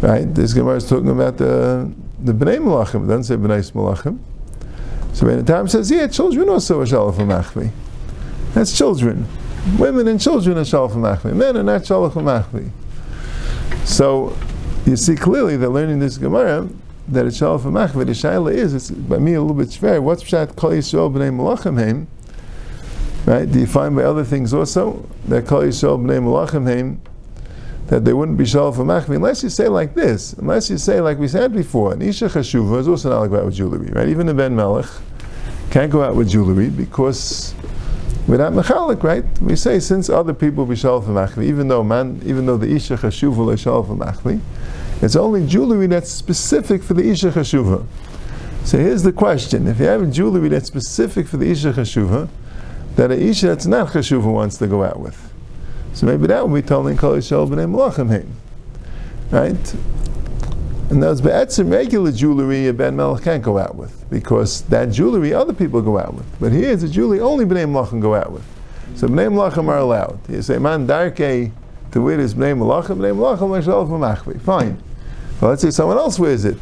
Right? 0.01 0.25
This 0.33 0.53
Gemara 0.53 0.75
is 0.75 0.89
talking 0.89 1.09
about 1.09 1.37
the 1.37 1.91
the 2.19 2.33
Bnei 2.33 2.57
Malachim. 2.57 3.05
It 3.05 3.07
doesn't 3.07 3.23
say 3.23 3.35
Bnei 3.35 3.71
Malachim. 3.71 4.19
So 5.13 5.25
Rabbeinu 5.25 5.45
Tam 5.45 5.67
says, 5.67 5.89
yeah, 5.89 6.07
children 6.07 6.49
also 6.49 6.81
are 6.81 6.85
Shalaf 6.85 7.15
Machvi. 7.15 7.71
That's 8.53 8.77
children. 8.77 9.25
Women 9.77 10.07
and 10.07 10.19
children 10.19 10.57
are 10.57 10.61
Shalaf 10.61 10.91
Machvi. 10.91 11.35
Men 11.35 11.57
are 11.57 11.63
not 11.63 11.81
Shalaf 11.81 12.13
Machvi. 12.13 12.69
So 13.85 14.35
you 14.85 14.97
see 14.97 15.15
clearly 15.15 15.57
that 15.57 15.69
learning 15.69 15.99
this 15.99 16.17
Gemara 16.17 16.67
that 17.07 17.25
it's 17.25 17.39
Shalaf 17.39 17.61
Machvi, 17.61 18.05
the 18.05 18.11
Shaila 18.11 18.53
is, 18.53 18.73
it's 18.73 18.91
by 18.91 19.17
me 19.17 19.33
a 19.33 19.41
little 19.41 19.55
bit 19.55 19.73
fair. 19.73 20.01
What's 20.01 20.23
Pshat 20.23 20.55
Kol 20.55 20.71
Yisrael 20.71 21.11
Bnei 21.11 21.31
Malachim 21.31 21.77
Heim? 21.77 22.07
Right? 23.25 23.47
Find 23.67 23.95
by 23.95 24.03
other 24.03 24.23
things 24.23 24.53
also 24.53 25.07
that 25.27 25.45
Kol 25.45 25.61
Yisrael 25.61 25.99
Bnei 25.99 26.19
Malachim 26.19 26.65
Heim 26.65 27.01
that 27.87 28.05
they 28.05 28.13
wouldn't 28.13 28.37
be 28.37 28.45
Shalaf 28.45 28.75
Machvi 28.75 29.17
unless 29.17 29.43
you 29.43 29.49
say 29.49 29.67
like 29.67 29.93
this, 29.93 30.33
unless 30.33 30.69
you 30.69 30.77
say 30.77 31.01
like 31.01 31.19
we 31.19 31.27
said 31.27 31.53
before, 31.53 31.93
an 31.93 31.99
Nisha 31.99 32.29
Chashuva 32.29 32.79
is 32.79 32.87
also 32.87 33.09
not 33.09 33.19
like 33.19 33.29
go 33.29 33.37
out 33.37 33.45
with 33.45 33.55
jewelry, 33.55 33.91
right? 33.91 34.07
Even 34.07 34.25
the 34.25 34.33
Ben 34.33 34.55
Melech 34.55 34.89
can't 35.71 35.91
go 35.91 36.01
out 36.01 36.15
with 36.15 36.29
jewelry 36.29 36.69
because 36.69 37.53
without 38.27 38.53
mechalik, 38.53 39.03
right? 39.03 39.25
We 39.41 39.55
say 39.55 39.79
since 39.79 40.09
other 40.09 40.33
people 40.33 40.65
be 40.65 40.75
shalaf 40.75 41.03
machli, 41.03 41.43
even 41.45 41.67
though 41.67 41.83
man, 41.83 42.21
even 42.25 42.45
though 42.45 42.57
the 42.57 42.73
isha 42.73 42.95
chashuva 42.95 43.53
is 43.53 43.65
shalaf 43.65 43.87
machli, 43.97 44.39
it's 45.01 45.15
only 45.15 45.45
jewelry 45.45 45.87
that's 45.87 46.11
specific 46.11 46.83
for 46.83 46.93
the 46.93 47.09
isha 47.09 47.31
chashuva. 47.31 47.85
So 48.63 48.77
here's 48.77 49.03
the 49.03 49.11
question: 49.11 49.67
If 49.67 49.79
you 49.79 49.85
have 49.85 50.09
jewelry 50.11 50.49
that's 50.49 50.67
specific 50.67 51.27
for 51.27 51.37
the 51.37 51.49
isha 51.51 51.73
chashuva, 51.73 52.29
that 52.95 53.12
a 53.12 53.19
isha 53.19 53.48
that's 53.48 53.65
not 53.65 53.89
chashuva 53.89 54.31
wants 54.31 54.57
to 54.57 54.67
go 54.67 54.83
out 54.83 55.00
with, 55.00 55.33
so 55.93 56.05
maybe 56.05 56.27
that 56.27 56.48
would 56.48 56.62
be 56.62 56.67
telling 56.67 56.98
kol 56.98 57.13
yishol 57.13 57.48
b'nei 57.50 57.69
malachim 57.69 58.27
right? 59.31 59.75
And 60.91 61.01
those 61.01 61.21
be'etzim 61.21 61.71
regular 61.71 62.12
jewelry 62.12 62.67
a 62.67 62.74
ben 62.74 62.98
melech 62.98 63.24
can't 63.24 63.41
go 63.41 63.57
out 63.57 63.75
with 63.75 64.05
because 64.10 64.63
that 64.63 64.91
jewelry 64.91 65.33
other 65.33 65.53
people 65.53 65.81
go 65.81 65.98
out 65.98 66.13
with. 66.13 66.25
But 66.38 66.51
here 66.51 66.69
is 66.69 66.83
a 66.83 66.89
jewelry 66.89 67.21
only 67.21 67.45
bnei 67.45 67.65
melachim 67.65 68.01
go 68.01 68.13
out 68.13 68.31
with. 68.33 68.43
So 68.95 69.07
bnei 69.07 69.31
melachim 69.31 69.69
are 69.69 69.77
allowed. 69.77 70.19
You 70.29 70.41
say 70.41 70.57
man 70.57 70.86
darke 70.86 71.15
to 71.15 71.51
wear 71.93 72.17
this 72.17 72.33
bnei 72.33 72.57
melachim, 72.57 72.98
bnei 72.98 73.15
melachim 73.15 73.50
myself. 73.50 74.41
Fine. 74.43 74.83
Well, 75.39 75.51
let's 75.51 75.62
say 75.62 75.71
someone 75.71 75.98
else 75.98 76.19
wears 76.19 76.43
it. 76.43 76.60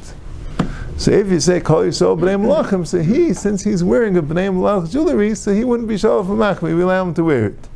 So 1.00 1.12
if 1.12 1.32
you 1.32 1.40
say 1.40 1.62
kol 1.62 1.84
yisrael 1.84 2.20
bnei 2.20 2.38
melachim, 2.38 2.86
so 2.86 3.00
he 3.00 3.34
since 3.34 3.64
he's 3.64 3.86
wearing 3.86 4.18
a 4.18 4.22
bnei 4.22 4.52
melach 4.52 4.92
jewelry, 4.92 5.34
so 5.34 5.54
he 5.54 5.64
wouldn't 5.64 5.88
be 5.88 5.96
shalaf 5.96 6.26
machvi. 6.26 6.76
We 6.76 6.82
allow 6.82 7.04
him 7.04 7.14
to 7.14 7.24
wear 7.24 7.46
it. 7.46 7.70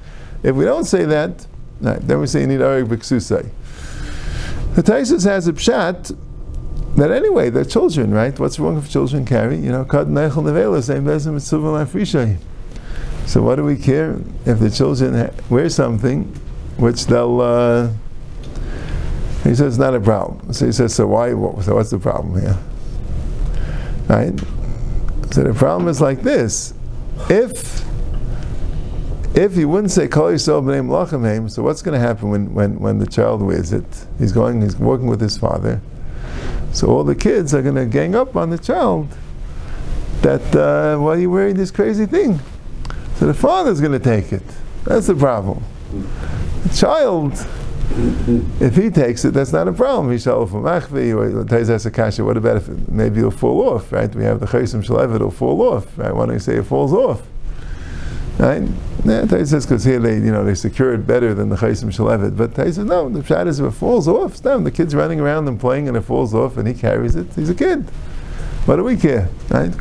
If 0.44 0.58
we 0.58 0.66
don't 0.66 0.84
say 0.84 1.06
that, 1.06 1.48
then 1.80 2.20
we 2.20 2.28
say 2.28 2.42
you 2.42 2.48
need 2.48 2.60
arig 2.60 2.88
b'ksusay. 2.88 3.50
The 4.76 4.84
Tosfos 4.84 5.24
has 5.24 5.48
a 5.48 5.54
pshat 5.54 6.18
that 6.98 7.12
anyway, 7.12 7.50
they're 7.50 7.64
children, 7.64 8.14
right? 8.14 8.38
What's 8.38 8.60
wrong 8.60 8.78
if 8.78 8.90
children 8.90 9.26
carry? 9.26 9.56
You 9.56 9.72
know, 9.72 9.86
kad 9.86 10.08
neichel 10.08 10.44
nevela, 10.44 10.84
same 10.84 11.06
bezim 11.06 12.38
So 13.26 13.42
what 13.42 13.56
do 13.56 13.64
we 13.64 13.78
care 13.78 14.20
if 14.46 14.60
the 14.60 14.70
children 14.70 15.34
wear 15.50 15.70
something 15.70 16.26
which 16.76 17.06
they'll? 17.06 17.40
Uh, 17.40 17.90
he 19.46 19.56
says 19.56 19.80
not 19.80 19.96
a 19.96 20.02
problem. 20.02 20.52
So 20.52 20.66
he 20.66 20.74
says, 20.74 20.94
so 20.94 21.08
why? 21.08 21.32
What, 21.34 21.64
so 21.64 21.76
what's 21.76 21.90
the 21.90 22.00
problem 22.00 22.42
here? 22.42 22.58
Right. 24.08 24.40
So 25.32 25.44
the 25.44 25.54
problem 25.54 25.88
is 25.88 26.02
like 26.02 26.22
this: 26.22 26.74
if 27.30 27.84
if 29.36 29.58
you 29.58 29.68
wouldn't 29.68 29.90
say 29.90 30.08
kol 30.08 30.32
yisrael 30.32 30.62
b'nei 30.62 30.86
malachim 30.86 31.50
so 31.50 31.64
what's 31.64 31.82
going 31.82 32.00
to 32.00 32.08
happen 32.08 32.30
when, 32.30 32.54
when, 32.54 32.80
when 32.80 33.00
the 33.00 33.08
child 33.08 33.42
wears 33.42 33.74
it? 33.74 33.84
He's 34.20 34.32
going, 34.32 34.62
he's 34.62 34.78
working 34.78 35.08
with 35.08 35.20
his 35.20 35.40
father. 35.40 35.82
So 36.72 36.88
all 36.90 37.04
the 37.04 37.16
kids 37.16 37.52
are 37.56 37.64
going 37.64 37.76
to 37.76 37.88
gang 37.88 38.14
up 38.14 38.36
on 38.36 38.52
the 38.52 38.60
child 38.60 39.08
that, 40.22 40.56
uh, 40.56 40.98
why 41.00 41.16
are 41.16 41.20
you 41.20 41.32
wearing 41.32 41.56
this 41.56 41.72
crazy 41.72 42.06
thing? 42.06 42.40
So 43.16 43.26
the 43.26 43.34
father's 43.34 43.82
going 43.82 43.92
to 43.94 44.00
take 44.00 44.32
it. 44.32 44.44
That's 44.84 45.08
the 45.08 45.16
problem. 45.16 45.64
The 46.68 46.76
child, 46.76 47.34
if 47.96 48.76
he 48.76 48.90
takes 48.90 49.24
it, 49.24 49.34
that's 49.36 49.52
not 49.52 49.68
a 49.68 49.74
problem. 49.74 50.12
He 50.12 50.18
shall 50.18 50.48
from 50.48 50.64
Achvi 50.64 51.14
or 51.16 51.42
Akasha. 51.86 52.24
What 52.24 52.38
about 52.38 52.58
if 52.58 52.68
maybe 52.88 53.20
it'll 53.20 53.30
fall 53.30 53.70
off, 53.70 53.92
right? 53.92 54.14
We 54.16 54.24
have 54.24 54.40
the 54.40 54.48
Chaysim 54.48 54.84
Shalev, 54.84 55.14
it'll 55.14 55.30
fall 55.30 55.62
off, 55.62 55.96
right? 55.98 56.14
Why 56.14 56.26
don't 56.26 56.34
you 56.34 56.40
say 56.40 56.56
it 56.56 56.64
falls 56.64 56.92
off? 56.92 57.22
Right? 58.40 58.64
Yeah, 59.06 59.28
says 59.28 59.66
because 59.66 59.84
here 59.84 60.00
they, 60.00 60.16
you 60.16 60.32
know, 60.32 60.44
they 60.44 60.56
secure 60.56 60.94
it 60.94 61.06
better 61.06 61.36
than 61.36 61.50
the 61.50 61.56
Chaysim 61.56 61.94
Shalevet. 61.94 62.36
But 62.36 62.56
says 62.56 62.80
no, 62.80 63.10
the 63.10 63.20
pshat 63.20 63.46
is 63.48 63.60
if 63.60 63.68
it 63.68 63.72
falls 63.72 64.08
off, 64.08 64.44
no, 64.44 64.60
the 64.60 64.72
kid's 64.72 64.96
running 64.96 65.20
around 65.20 65.48
and 65.48 65.60
playing 65.60 65.88
and 65.88 65.96
it 65.96 66.02
falls 66.02 66.34
off 66.34 66.58
and 66.58 66.68
he 66.68 66.74
carries 66.74 67.16
it, 67.16 67.28
he's 67.36 67.50
a 67.52 67.56
kid. 67.56 67.88
What 68.66 68.78
do 68.78 68.84
we 68.84 68.98
care? 68.98 69.30
Right? 69.50 69.72
The 69.72 69.78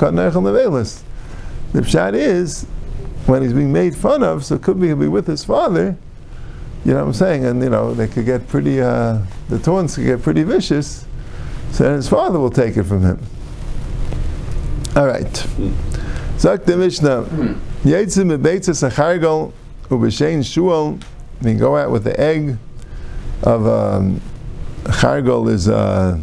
pshat 1.81 2.12
is, 2.14 2.66
when 3.25 3.42
he's 3.42 3.55
being 3.55 3.72
made 3.72 3.96
fun 3.96 4.22
of, 4.22 4.44
so 4.44 4.59
could 4.59 4.79
be 4.79 4.88
he'll 4.88 4.96
be 4.96 5.09
with 5.09 5.27
his 5.27 5.44
father, 5.44 5.96
you 6.84 6.92
know 6.92 6.98
what 6.98 7.06
I'm 7.06 7.12
saying? 7.12 7.44
And, 7.44 7.62
you 7.62 7.70
know, 7.70 7.94
they 7.94 8.08
could 8.08 8.24
get 8.24 8.48
pretty, 8.48 8.80
uh, 8.80 9.18
the 9.48 9.58
taunts 9.58 9.96
could 9.96 10.06
get 10.06 10.22
pretty 10.22 10.42
vicious, 10.42 11.06
so 11.70 11.84
then 11.84 11.94
his 11.94 12.08
father 12.08 12.38
will 12.38 12.50
take 12.50 12.76
it 12.76 12.84
from 12.84 13.02
him. 13.02 13.18
All 14.94 15.06
right. 15.06 15.46
Zak 16.38 16.64
the 16.64 16.76
Mishnah. 16.76 17.22
Yetzim 17.84 18.36
bebeitzes 18.36 18.88
achargol 18.88 19.52
ubeshein 19.88 20.40
shuol. 20.40 21.02
You 21.40 21.54
go 21.54 21.76
out 21.76 21.90
with 21.90 22.04
the 22.04 22.18
egg 22.20 22.58
of 23.42 23.66
um, 23.66 24.20
chargol 24.84 25.48
is 25.48 25.68
uh, 25.68 26.18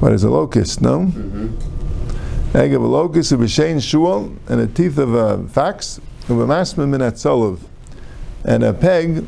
what 0.00 0.12
is 0.12 0.22
a 0.22 0.30
locust? 0.30 0.80
No. 0.80 1.00
Mm-hmm. 1.00 2.56
Egg 2.56 2.74
of 2.74 2.82
a 2.82 2.86
locust 2.86 3.32
ubeshein 3.32 3.76
shuol 3.76 4.36
and 4.48 4.60
the 4.60 4.66
teeth 4.66 4.98
of 4.98 5.14
a 5.14 5.48
fax 5.48 5.98
ubemasma 6.26 6.88
min 6.88 7.00
atzolov 7.00 7.58
and 8.44 8.62
a 8.64 8.72
peg, 8.72 9.24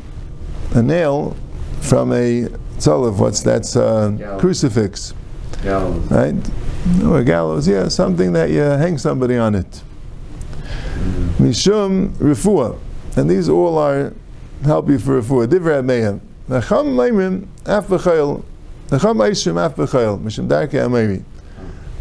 a 0.73 0.81
nail 0.81 1.35
from 1.81 2.11
a 2.11 2.47
tzolov. 2.77 3.17
What's 3.17 3.41
that's 3.41 3.75
uh, 3.75 4.37
crucifix? 4.39 5.13
Gallows. 5.63 6.11
Right? 6.11 6.35
Or 7.03 7.19
a 7.19 7.23
gallows, 7.23 7.67
yeah, 7.67 7.87
something 7.87 8.33
that 8.33 8.49
you 8.49 8.61
hang 8.61 8.97
somebody 8.97 9.37
on 9.37 9.55
it. 9.55 9.83
Mishum 11.37 12.09
refuah, 12.13 12.77
and 13.15 13.29
these 13.29 13.49
all 13.49 13.77
are 13.77 14.13
help 14.63 14.89
you 14.89 14.97
for 14.99 15.21
refuah. 15.21 15.47
Divrei 15.47 15.83
meihem. 15.83 16.19
Nacham 16.49 16.95
leimim 16.95 17.47
af 17.65 17.87
b'chayil. 17.87 18.43
Nacham 18.87 19.17
eishim 19.17 19.63
af 19.63 19.75
b'chayil. 19.75 20.19
Mishum 20.21 20.47
darke 20.47 20.71
ameri. 20.71 21.23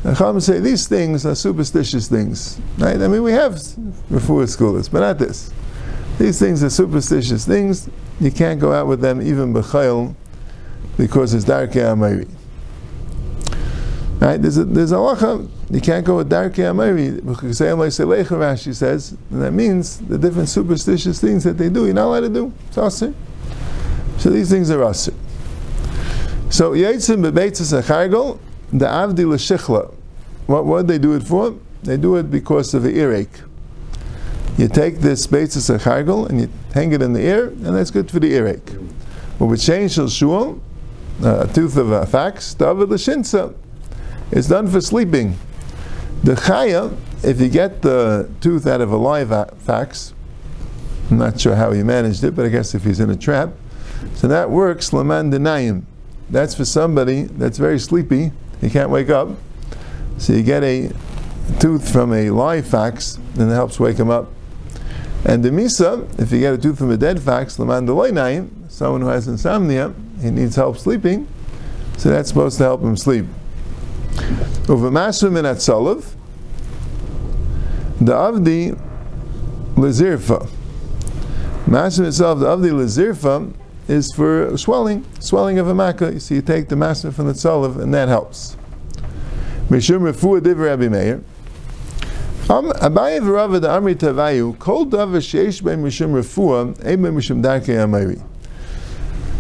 Nacham 0.02 0.40
say 0.40 0.60
these 0.60 0.88
things 0.88 1.26
are 1.26 1.34
superstitious 1.34 2.08
things. 2.08 2.58
Right? 2.78 3.00
I 3.00 3.08
mean, 3.08 3.22
we 3.22 3.32
have 3.32 3.54
refuah 4.10 4.48
scholars, 4.48 4.88
but 4.88 5.00
not 5.00 5.18
this. 5.18 5.52
These 6.20 6.38
things 6.38 6.62
are 6.62 6.68
superstitious 6.68 7.46
things. 7.46 7.88
You 8.20 8.30
can't 8.30 8.60
go 8.60 8.74
out 8.74 8.86
with 8.86 9.00
them 9.00 9.22
even 9.22 9.54
b'chayil 9.54 10.14
because 10.98 11.32
it's 11.32 11.46
darke 11.46 11.70
ameri. 11.70 12.28
Right? 14.20 14.36
There's 14.36 14.58
a 14.58 14.64
there's 14.64 14.92
a 14.92 14.96
halacha. 14.96 15.48
You 15.70 15.80
can't 15.80 16.04
go 16.04 16.18
with 16.18 16.28
darkei 16.28 16.68
amari. 16.68 17.12
Because 17.22 17.58
Rashi 17.58 18.74
says, 18.74 19.16
and 19.30 19.40
that 19.40 19.52
means 19.52 19.96
the 19.96 20.18
different 20.18 20.50
superstitious 20.50 21.22
things 21.22 21.42
that 21.44 21.56
they 21.56 21.70
do. 21.70 21.86
You're 21.86 21.94
not 21.94 22.08
allowed 22.08 22.20
to 22.20 22.28
do. 22.28 22.52
It's 22.68 22.76
asir. 22.76 23.14
So 24.18 24.28
these 24.28 24.50
things 24.50 24.70
are 24.70 24.82
asir. 24.82 25.14
So 26.50 26.72
yitzim 26.72 27.30
bebeitzas 27.30 27.80
achargol 27.80 28.38
the 28.70 28.84
avdi 28.84 29.26
l'shichla. 29.26 29.94
What 30.46 30.66
what 30.66 30.86
they 30.86 30.98
do 30.98 31.14
it 31.14 31.22
for? 31.22 31.58
They 31.82 31.96
do 31.96 32.16
it 32.16 32.30
because 32.30 32.74
of 32.74 32.82
the 32.82 32.90
earache. 32.90 33.40
You 34.58 34.68
take 34.68 34.98
this 34.98 35.26
beitzas 35.26 35.74
achargol 35.76 36.28
and 36.28 36.40
you 36.40 36.50
hang 36.74 36.92
it 36.92 37.02
in 37.02 37.12
the 37.12 37.20
ear, 37.20 37.48
and 37.48 37.76
that's 37.76 37.90
good 37.90 38.10
for 38.10 38.20
the 38.20 38.32
earache. 38.32 38.72
But 39.38 39.46
with 39.46 39.62
change 39.62 39.92
shel 39.92 40.08
shul, 40.08 40.60
uh, 41.22 41.46
a 41.48 41.52
tooth 41.52 41.76
of 41.76 41.90
a 41.90 42.06
fax, 42.06 42.54
david 42.54 42.90
l'shinsa. 42.90 43.54
It's 44.30 44.48
done 44.48 44.68
for 44.68 44.80
sleeping. 44.80 45.36
The 46.22 46.34
chaya, 46.34 46.96
if 47.24 47.40
you 47.40 47.48
get 47.48 47.82
the 47.82 48.30
tooth 48.40 48.66
out 48.66 48.80
of 48.80 48.92
a 48.92 48.96
live 48.96 49.30
fax, 49.60 50.14
I'm 51.10 51.18
not 51.18 51.40
sure 51.40 51.56
how 51.56 51.72
he 51.72 51.82
managed 51.82 52.22
it, 52.22 52.36
but 52.36 52.44
I 52.44 52.48
guess 52.48 52.74
if 52.74 52.84
he's 52.84 53.00
in 53.00 53.10
a 53.10 53.16
trap, 53.16 53.50
so 54.14 54.28
that 54.28 54.50
works 54.50 54.92
laman 54.92 55.30
denayim. 55.32 55.84
that's 56.28 56.54
for 56.54 56.64
somebody 56.64 57.22
that's 57.22 57.58
very 57.58 57.78
sleepy. 57.78 58.32
He 58.60 58.70
can't 58.70 58.90
wake 58.90 59.10
up. 59.10 59.30
So 60.18 60.34
you 60.34 60.42
get 60.42 60.62
a 60.62 60.92
tooth 61.58 61.90
from 61.90 62.12
a 62.12 62.30
live 62.30 62.66
fox, 62.66 63.18
and 63.38 63.50
it 63.50 63.54
helps 63.54 63.80
wake 63.80 63.96
him 63.96 64.10
up. 64.10 64.28
And 65.24 65.44
the 65.44 65.50
misa, 65.50 66.18
if 66.18 66.32
you 66.32 66.40
get 66.40 66.54
a 66.54 66.58
tooth 66.58 66.78
from 66.78 66.90
a 66.90 66.96
dead 66.96 67.20
fox, 67.20 67.58
laman 67.58 67.86
someone 68.68 69.02
who 69.02 69.08
has 69.08 69.28
insomnia, 69.28 69.92
he 70.20 70.30
needs 70.30 70.56
help 70.56 70.78
sleeping, 70.78 71.28
so 71.98 72.08
that's 72.08 72.28
supposed 72.28 72.56
to 72.58 72.64
help 72.64 72.80
him 72.80 72.96
sleep. 72.96 73.26
Uvamasu 74.66 75.30
min 75.30 75.44
atzalav, 75.44 76.14
the 78.00 78.12
avdi 78.12 78.80
lezirfa. 79.74 80.48
Masim 81.66 82.06
itself, 82.06 82.38
the 82.38 82.46
avdi 82.46 82.70
lezirfa, 82.70 83.54
is 83.88 84.10
for 84.14 84.56
swelling, 84.56 85.04
swelling 85.20 85.58
of 85.58 85.68
a 85.68 85.74
makkah. 85.74 86.18
So 86.18 86.34
you 86.34 86.42
take 86.42 86.68
the 86.68 86.76
masim 86.76 87.12
from 87.12 87.26
the 87.26 87.34
tzalav, 87.34 87.78
and 87.78 87.92
that 87.92 88.08
helps. 88.08 88.56
Mishum 89.68 90.10
refuah 90.10 90.42
div 90.42 90.58
Rabbi 90.58 90.88
Meir. 90.88 91.22
Abaye 92.50 93.20
v'rava 93.20 93.60
the 93.60 93.68
amri 93.68 93.94
tavayu 93.94 94.58
kol 94.58 94.84
davar 94.84 95.18
sheish 95.18 95.62
ben 95.62 95.80
mishum 95.84 96.10
refuah 96.10 96.84
ein 96.84 96.98
mishum 96.98 97.40
darkei. 97.40 98.20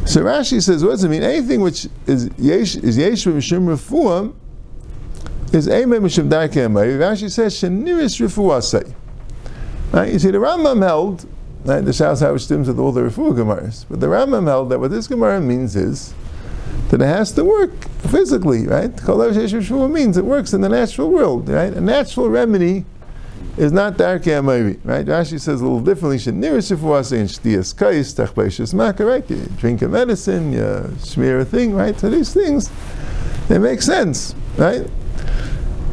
So 0.06 0.22
Rashi 0.22 0.62
says, 0.62 0.84
what 0.84 0.92
does 0.92 1.02
it 1.02 1.08
mean? 1.08 1.24
Anything 1.24 1.60
which 1.60 1.88
is 2.06 2.30
yesh 2.38 2.76
is 2.76 2.96
yesh 2.96 3.24
mishum 3.24 3.66
refuah 3.66 4.32
is 5.52 5.66
ben 5.66 5.88
mishum 5.88 6.28
darkei 6.28 6.66
amari. 6.66 6.92
Rashi 6.92 7.28
says 7.28 7.52
sheniris 7.56 8.20
refuah 8.20 8.62
say. 8.62 8.94
Right? 9.90 10.12
You 10.12 10.20
see, 10.20 10.30
the 10.30 10.38
Rambam 10.38 10.80
held 10.80 11.26
right, 11.64 11.84
the 11.84 11.90
Shas 11.90 12.20
Howard 12.20 12.40
stems 12.40 12.68
with 12.68 12.78
all 12.78 12.92
the 12.92 13.00
refuah 13.00 13.32
gemaras, 13.32 13.86
but 13.90 13.98
the 13.98 14.06
Rambam 14.06 14.46
held 14.46 14.70
that 14.70 14.78
what 14.78 14.92
this 14.92 15.08
gemara 15.08 15.40
means 15.40 15.74
is 15.74 16.14
that 16.90 17.02
it 17.02 17.06
has 17.06 17.32
to 17.32 17.44
work 17.44 17.72
physically, 18.08 18.68
right? 18.68 18.96
Kol 18.98 19.88
means 19.88 20.16
it 20.16 20.24
works 20.24 20.52
in 20.52 20.60
the 20.60 20.68
natural 20.68 21.10
world, 21.10 21.48
right? 21.48 21.72
A 21.72 21.80
natural 21.80 22.30
remedy 22.30 22.84
is 23.60 23.72
not 23.72 23.98
darkei 23.98 24.40
amayri, 24.40 24.80
right? 24.84 25.04
Rashi 25.04 25.38
says 25.38 25.60
a 25.60 25.64
little 25.64 25.80
differently. 25.80 26.16
Maka, 28.72 29.04
right? 29.04 29.58
Drink 29.58 29.82
a 29.82 29.88
medicine, 29.88 30.52
you 30.52 30.96
smear 30.98 31.40
a 31.40 31.44
thing, 31.44 31.74
right? 31.74 31.98
So 32.00 32.08
these 32.08 32.32
things, 32.32 32.70
they 33.48 33.58
make 33.58 33.82
sense, 33.82 34.34
right? 34.56 34.88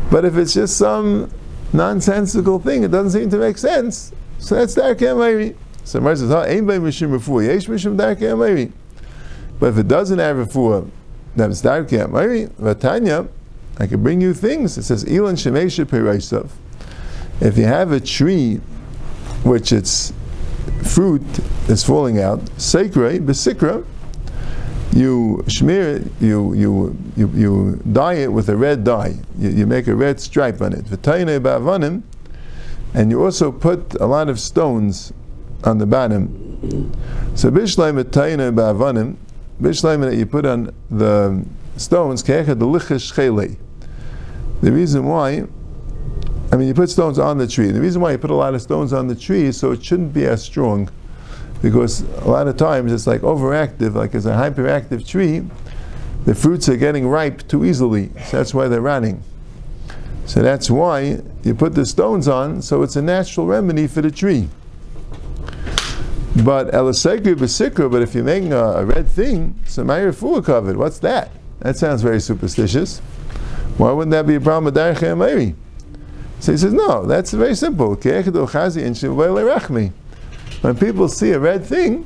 But 0.09 0.23
if 0.23 0.37
it's 0.37 0.53
just 0.53 0.77
some 0.77 1.29
nonsensical 1.73 2.59
thing, 2.59 2.83
it 2.83 2.91
doesn't 2.91 3.19
seem 3.19 3.29
to 3.31 3.37
make 3.37 3.57
sense. 3.57 4.13
So 4.39 4.55
that's 4.55 4.73
darkei 4.73 5.11
amayri. 5.11 5.55
So 5.83 5.99
Mar 5.99 6.15
says, 6.15 6.29
"Ha 6.29 6.43
ein 6.43 6.65
by 6.65 6.77
mishum 6.77 7.19
refuah, 7.19 7.47
yesh 7.47 7.67
mishum 7.67 7.97
darkei 7.97 8.31
amayri." 8.31 8.71
But 9.59 9.71
if 9.73 9.79
it 9.79 9.89
doesn't 9.89 10.19
have 10.19 10.37
refuah, 10.37 10.89
that's 11.35 11.61
darkei 11.61 12.07
amayri. 12.07 12.49
Vatanya, 12.51 13.27
I 13.77 13.87
can 13.87 14.01
bring 14.01 14.21
you 14.21 14.33
things. 14.33 14.77
It 14.77 14.83
says, 14.83 15.03
"Ilan 15.03 15.33
shemesha 15.33 15.83
pereisav." 15.83 16.47
If 17.39 17.57
you 17.57 17.65
have 17.65 17.91
a 17.91 17.99
tree 17.99 18.55
which 19.43 19.71
its 19.71 20.13
fruit 20.83 21.21
is 21.69 21.83
falling 21.83 22.19
out, 22.19 22.39
sekre, 22.57 23.19
besikra, 23.19 23.85
you 24.93 25.43
smear 25.47 25.97
it, 25.97 26.07
you, 26.19 26.53
you, 26.53 26.97
you, 27.15 27.29
you 27.29 27.81
dye 27.91 28.15
it 28.15 28.31
with 28.31 28.49
a 28.49 28.57
red 28.57 28.83
dye. 28.83 29.15
You, 29.37 29.49
you 29.49 29.67
make 29.67 29.87
a 29.87 29.95
red 29.95 30.19
stripe 30.19 30.61
on 30.61 30.73
it. 30.73 30.85
and 32.93 33.11
you 33.11 33.23
also 33.23 33.51
put 33.51 33.93
a 33.95 34.05
lot 34.05 34.29
of 34.29 34.39
stones 34.39 35.13
on 35.63 35.77
the 35.77 35.85
bottom. 35.85 36.91
So 37.35 37.51
bishleim 37.51 38.01
etayne 38.03 38.55
ba'avanim, 38.55 39.17
bishleim 39.61 40.01
that 40.01 40.15
you 40.15 40.25
put 40.25 40.45
on 40.45 40.73
the 40.89 41.45
stones, 41.75 42.23
the 42.23 43.57
The 44.61 44.71
reason 44.71 45.05
why 45.05 45.47
I 46.51 46.55
mean, 46.55 46.67
you 46.67 46.73
put 46.73 46.89
stones 46.89 47.19
on 47.19 47.37
the 47.37 47.47
tree. 47.47 47.71
The 47.71 47.81
reason 47.81 48.01
why 48.01 48.13
you 48.13 48.17
put 48.17 48.31
a 48.31 48.35
lot 48.35 48.55
of 48.55 48.61
stones 48.61 48.93
on 48.93 49.07
the 49.07 49.15
tree 49.15 49.43
is 49.43 49.57
so 49.57 49.71
it 49.71 49.83
shouldn't 49.83 50.13
be 50.13 50.25
as 50.25 50.41
strong, 50.43 50.89
because 51.61 52.01
a 52.01 52.27
lot 52.29 52.47
of 52.47 52.55
times 52.55 52.91
it's 52.91 53.05
like 53.05 53.21
overactive, 53.21 53.95
like 53.95 54.15
it's 54.15 54.25
a 54.25 54.31
hyperactive 54.31 55.05
tree. 55.05 55.43
The 56.25 56.35
fruits 56.35 56.69
are 56.69 56.77
getting 56.77 57.07
ripe 57.07 57.47
too 57.47 57.65
easily, 57.65 58.11
so 58.25 58.37
that's 58.37 58.53
why 58.53 58.67
they're 58.67 58.81
rotting. 58.81 59.23
So 60.25 60.41
that's 60.41 60.69
why 60.69 61.21
you 61.43 61.55
put 61.55 61.73
the 61.73 61.85
stones 61.85 62.27
on, 62.27 62.61
so 62.61 62.83
it's 62.83 62.95
a 62.95 63.01
natural 63.01 63.45
remedy 63.45 63.87
for 63.87 64.01
the 64.01 64.11
tree. 64.11 64.49
But 66.43 66.71
but 66.71 68.01
if 68.01 68.15
you're 68.15 68.23
making 68.23 68.53
a, 68.53 68.57
a 68.57 68.85
red 68.85 69.07
thing, 69.07 69.55
so 69.65 70.11
full 70.11 70.41
covered. 70.41 70.77
What's 70.77 70.99
that? 70.99 71.31
That 71.59 71.77
sounds 71.77 72.01
very 72.01 72.19
superstitious. 72.19 72.99
Why 73.77 73.91
wouldn't 73.91 74.11
that 74.11 74.27
be 74.27 74.35
a 74.35 74.41
problem 74.41 74.65
with 74.65 74.75
Darcha 74.75 75.17
Mary? 75.17 75.55
So 76.39 76.51
he 76.51 76.57
says, 76.57 76.73
no, 76.73 77.05
that's 77.05 77.31
very 77.31 77.55
simple. 77.55 77.95
When 80.61 80.75
people 80.75 81.07
see 81.07 81.31
a 81.31 81.39
red 81.39 81.65
thing, 81.65 82.05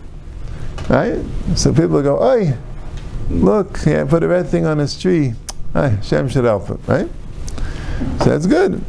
right? 0.90 1.20
So 1.56 1.74
people 1.74 2.02
go, 2.02 2.22
"Oi, 2.22 2.54
look, 3.30 3.80
yeah, 3.86 4.04
put 4.06 4.24
a 4.24 4.28
red 4.28 4.48
thing 4.48 4.66
on 4.66 4.78
his 4.78 5.00
tree. 5.00 5.34
Ay, 5.74 5.98
Shem 6.04 6.28
should 6.28 6.44
help 6.44 6.68
him, 6.68 6.80
right? 6.86 7.08
So 8.20 8.26
that's 8.26 8.46
good, 8.48 8.84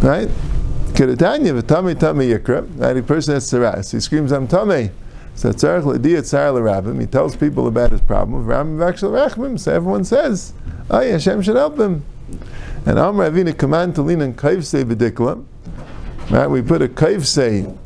right? 0.00 0.28
Kedatanya 0.94 1.60
v'tami 1.60 1.94
tami 1.94 2.38
yikra. 2.38 2.66
Right, 2.78 2.96
a 2.96 3.02
person 3.02 3.34
has 3.34 3.44
tzaras. 3.50 3.92
He 3.92 4.00
screams, 4.00 4.32
"I'm 4.32 4.46
tummy." 4.46 4.90
So 5.34 5.50
tzarich 5.52 5.84
l'diyat 5.84 6.22
tzar. 6.22 7.00
He 7.00 7.06
tells 7.06 7.36
people 7.36 7.66
about 7.66 7.90
his 7.92 8.00
problem. 8.00 8.46
Rabim 8.46 8.78
v'akshel 8.78 9.10
rachmim. 9.10 9.58
So 9.60 9.72
everyone 9.74 10.04
says, 10.04 10.54
"Oh, 10.90 11.00
Hashem 11.00 11.42
should 11.42 11.56
help 11.56 11.78
him." 11.78 12.02
And 12.86 13.00
Amr 13.00 13.28
Avina 13.28 13.56
command 13.56 13.96
to 13.96 14.02
lean 14.02 14.22
on 14.22 14.34
kaivse 14.34 14.84
b'dikla. 14.84 15.44
Right, 16.30 16.46
we 16.46 16.62
put 16.62 16.82
a 16.82 16.88
kaivse, 16.88 17.76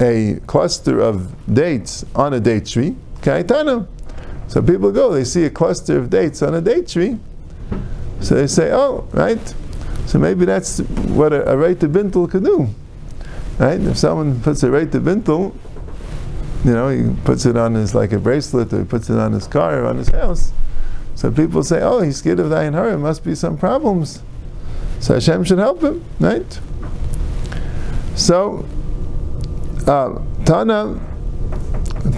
a 0.00 0.40
cluster 0.46 1.00
of 1.00 1.54
dates 1.54 2.04
on 2.14 2.34
a 2.34 2.40
date 2.40 2.66
tree. 2.66 2.94
Kaitana. 3.22 3.88
So 4.48 4.60
people 4.60 4.92
go, 4.92 5.12
they 5.12 5.24
see 5.24 5.44
a 5.44 5.50
cluster 5.50 5.96
of 5.96 6.10
dates 6.10 6.42
on 6.42 6.54
a 6.54 6.60
date 6.60 6.88
tree. 6.88 7.18
So 8.20 8.34
they 8.34 8.46
say, 8.46 8.70
oh, 8.72 9.08
right. 9.12 9.54
So 10.06 10.18
maybe 10.18 10.44
that's 10.44 10.80
what 10.80 11.32
a, 11.32 11.50
a 11.50 11.56
rate 11.56 11.78
bintel 11.78 12.30
could 12.30 12.44
do. 12.44 12.68
Right? 13.58 13.80
If 13.80 13.96
someone 13.96 14.40
puts 14.40 14.62
a 14.62 14.70
rate 14.70 14.90
bintel, 14.90 15.54
you 16.64 16.72
know, 16.72 16.88
he 16.88 17.14
puts 17.24 17.46
it 17.46 17.56
on 17.56 17.74
his 17.74 17.94
like 17.94 18.12
a 18.12 18.18
bracelet 18.18 18.72
or 18.74 18.80
he 18.80 18.84
puts 18.84 19.08
it 19.08 19.18
on 19.18 19.32
his 19.32 19.46
car 19.46 19.82
or 19.82 19.86
on 19.86 19.96
his 19.96 20.08
house. 20.08 20.52
So 21.14 21.30
people 21.30 21.62
say, 21.62 21.80
oh, 21.80 22.00
he's 22.00 22.18
scared 22.18 22.40
of 22.40 22.50
the 22.50 22.56
Ayin 22.56 23.00
must 23.00 23.24
be 23.24 23.34
some 23.34 23.56
problems. 23.56 24.22
So 25.00 25.14
Hashem 25.14 25.44
should 25.44 25.58
help 25.58 25.82
him, 25.82 26.04
right? 26.20 26.60
So, 28.14 28.66
uh, 29.86 30.20
Tana, 30.44 31.00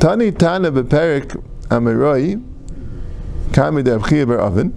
Tani 0.00 0.32
Tana 0.32 0.72
beperik 0.72 1.40
amiroi, 1.68 2.42
kami 3.52 3.82
de 3.82 3.98
ber 4.26 4.38
oven. 4.38 4.70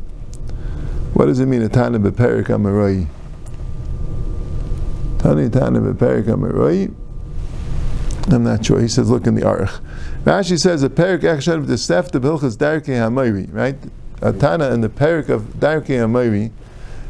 What 1.13 1.26
does 1.26 1.39
it 1.39 1.48
mean, 1.48 1.63
a 1.63 1.70
Tana 1.70 2.00
beperik 2.00 2.46
amiroi? 2.46 3.08
Tani 5.20 5.50
Tana 5.50 5.80
beperik 5.80 6.26
amiroi. 6.26 6.94
I'm 8.28 8.44
not 8.44 8.65
sure. 8.65 8.82
He 8.82 8.88
says, 8.88 9.10
look 9.10 9.28
in 9.28 9.36
the 9.36 9.41
Aruch. 9.41 9.80
Rashi 10.24 10.60
says, 10.60 10.84
a 10.84 10.89
perik 10.89 11.22
echshav 11.22 11.58
of 11.58 11.68
the 11.68 11.76
stef 11.76 12.12
the 12.12 12.20
bilchas 12.20 12.58
darkei 12.58 12.98
hamayri, 12.98 13.52
right? 13.54 13.78
A 14.22 14.34
Tana 14.34 14.72
in 14.72 14.82
the 14.82 14.89
perik 14.89 15.30
of 15.30 15.41
darkei 15.60 16.00
hamayri, 16.00 16.52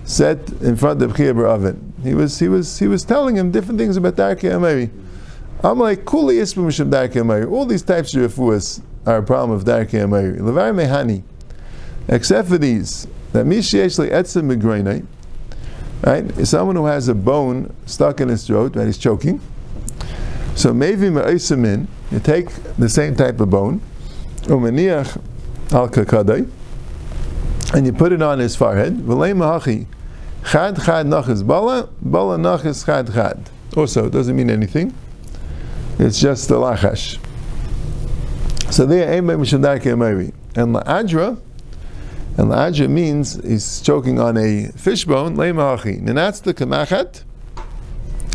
set 0.05 0.49
in 0.61 0.75
front 0.75 1.01
of 1.01 1.13
Chiyah 1.13 1.45
Oven. 1.45 1.93
He 2.03 2.13
was 2.13 2.39
he 2.39 2.47
was 2.47 2.79
he 2.79 2.87
was 2.87 3.03
telling 3.03 3.35
him 3.35 3.51
different 3.51 3.79
things 3.79 3.97
about 3.97 4.15
Darkei 4.15 4.51
Ameri. 4.51 4.89
I'm 5.63 5.79
like 5.79 6.05
Kuli 6.05 6.35
Isbim 6.35 6.67
Mishim 6.67 6.89
Darkei 6.91 7.23
Ameri. 7.23 7.51
All 7.51 7.65
these 7.65 7.81
types 7.81 8.13
of 8.13 8.31
refuahs 8.31 8.81
are 9.05 9.17
a 9.17 9.23
problem 9.23 9.51
of 9.57 9.65
Darkei 9.65 10.05
Ameri. 10.05 10.37
Levar 10.37 10.73
Mehani, 10.73 11.23
except 12.07 12.47
for 12.47 12.57
these 12.57 13.07
that 13.33 13.45
Mishiesh 13.45 13.97
Etzem 14.09 14.55
Migrainai, 14.55 15.05
right? 16.03 16.47
Someone 16.47 16.75
who 16.75 16.85
has 16.85 17.07
a 17.07 17.15
bone 17.15 17.75
stuck 17.85 18.21
in 18.21 18.29
his 18.29 18.45
throat 18.45 18.73
that 18.73 18.85
he's 18.85 18.97
choking. 18.97 19.41
So 20.55 20.73
maybe 20.73 21.09
Me'aisamin, 21.09 21.87
you 22.11 22.19
take 22.19 22.49
the 22.77 22.87
same 22.87 23.15
type 23.15 23.41
of 23.41 23.49
bone, 23.49 23.81
Umaniach 24.43 25.21
al 25.73 25.89
kakadai, 25.89 26.49
and 27.73 27.85
you 27.85 27.91
put 27.91 28.13
it 28.13 28.21
on 28.21 28.39
his 28.39 28.55
forehead. 28.55 28.95
V'lei 28.99 29.35
mahachi, 29.35 29.87
Chad 30.45 30.75
chad 30.83 31.07
nachis 31.07 31.45
bala, 31.45 31.89
bala 32.01 32.37
nachis 32.37 32.85
chad 32.85 33.11
chad. 33.13 33.49
Also, 33.75 34.05
it 34.05 34.11
doesn't 34.11 34.35
mean 34.35 34.49
anything. 34.49 34.93
It's 35.97 36.19
just 36.19 36.49
the 36.49 36.55
lachash. 36.55 37.17
So 38.71 38.85
there, 38.85 39.11
aim 39.11 39.25
mishadarke 39.25 39.91
amari. 39.91 40.33
And 40.55 40.75
la'adra, 40.75 41.39
and 42.37 42.51
la'adra 42.51 42.89
means 42.89 43.41
he's 43.43 43.81
choking 43.81 44.19
on 44.19 44.37
a 44.37 44.67
fishbone, 44.75 45.35
le'mahachi. 45.35 45.97
And 46.07 46.17
that's 46.17 46.41
the 46.41 46.53
kamachat. 46.53 47.23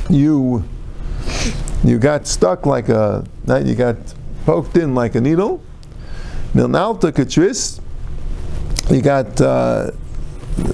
You, 0.08 0.64
you 1.84 1.98
got 1.98 2.26
stuck 2.26 2.66
like 2.66 2.88
a, 2.88 3.24
you 3.64 3.74
got 3.74 3.96
poked 4.46 4.76
in 4.76 4.94
like 4.94 5.14
a 5.14 5.20
needle. 5.20 5.62
Milnalta 6.54 7.12
katris, 7.12 7.80
you 8.90 9.00
got 9.00 9.40
uh, 9.40 9.92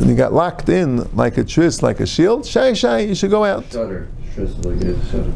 you 0.00 0.14
got 0.14 0.32
locked 0.32 0.68
in 0.68 1.08
like 1.14 1.38
a 1.38 1.44
tris, 1.44 1.82
like 1.82 2.00
a 2.00 2.06
shield. 2.06 2.46
Shy, 2.46 2.72
shy, 2.72 3.00
you 3.00 3.14
should 3.14 3.30
go 3.30 3.44
out. 3.44 3.64
Shutter. 3.70 4.08
Stress 4.32 4.54
like 4.64 4.82
a 4.82 5.06
shutter. 5.06 5.30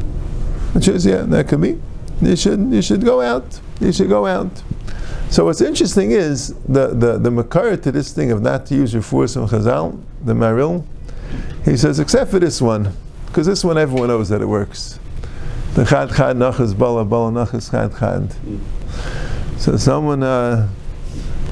Which 0.73 0.87
is, 0.87 1.05
yeah, 1.05 1.23
that 1.23 1.47
could 1.47 1.61
be. 1.61 1.81
You 2.21 2.35
should, 2.35 2.59
you 2.71 2.81
should 2.81 3.03
go 3.03 3.21
out. 3.21 3.59
You 3.79 3.91
should 3.91 4.09
go 4.09 4.25
out. 4.25 4.63
So 5.29 5.45
what's 5.45 5.61
interesting 5.61 6.11
is 6.11 6.53
the, 6.67 6.87
the, 6.87 7.17
the 7.17 7.31
makar 7.31 7.77
to 7.77 7.91
this 7.91 8.13
thing 8.13 8.31
of 8.31 8.41
not 8.41 8.65
to 8.67 8.75
use 8.75 8.93
your 8.93 9.01
force 9.01 9.33
from 9.33 9.47
Chazal, 9.47 10.01
the 10.23 10.33
Maharil, 10.33 10.85
he 11.65 11.77
says, 11.77 11.99
except 11.99 12.31
for 12.31 12.39
this 12.39 12.61
one, 12.61 12.93
because 13.27 13.47
this 13.47 13.63
one 13.63 13.77
everyone 13.77 14.09
knows 14.09 14.29
that 14.29 14.41
it 14.41 14.45
works. 14.45 14.99
The 15.73 15.85
chad 15.85 16.09
chad 16.09 16.35
nachas 16.35 16.77
bala 16.77 17.05
bala 17.05 17.31
nachas 17.31 17.71
chad 17.71 17.97
chad. 17.97 18.35
So 19.57 19.77
someone, 19.77 20.21
uh, 20.21 20.67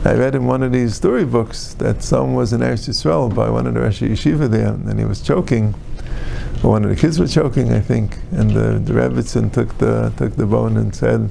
I 0.05 0.13
read 0.13 0.33
in 0.33 0.45
one 0.45 0.63
of 0.63 0.71
these 0.71 0.95
storybooks 0.95 1.73
that 1.75 2.01
someone 2.01 2.35
was 2.35 2.53
in 2.53 2.61
Eretz 2.61 2.87
Yisrael 2.87 3.33
by 3.35 3.49
one 3.49 3.67
of 3.67 3.73
the 3.73 3.81
Rashi 3.81 4.09
Yeshiva 4.09 4.49
there, 4.49 4.69
and 4.69 4.97
he 4.97 5.03
was 5.03 5.21
choking. 5.21 5.73
One 6.61 6.83
of 6.85 6.89
the 6.89 6.95
kids 6.95 7.19
were 7.19 7.27
choking, 7.27 7.73
I 7.73 7.81
think, 7.81 8.17
and 8.31 8.51
the, 8.51 8.79
the 8.79 8.93
Rebbitzin 8.93 9.51
took 9.51 9.77
the 9.77 10.13
took 10.17 10.37
the 10.37 10.45
bone 10.45 10.77
and 10.77 10.95
said, 10.95 11.29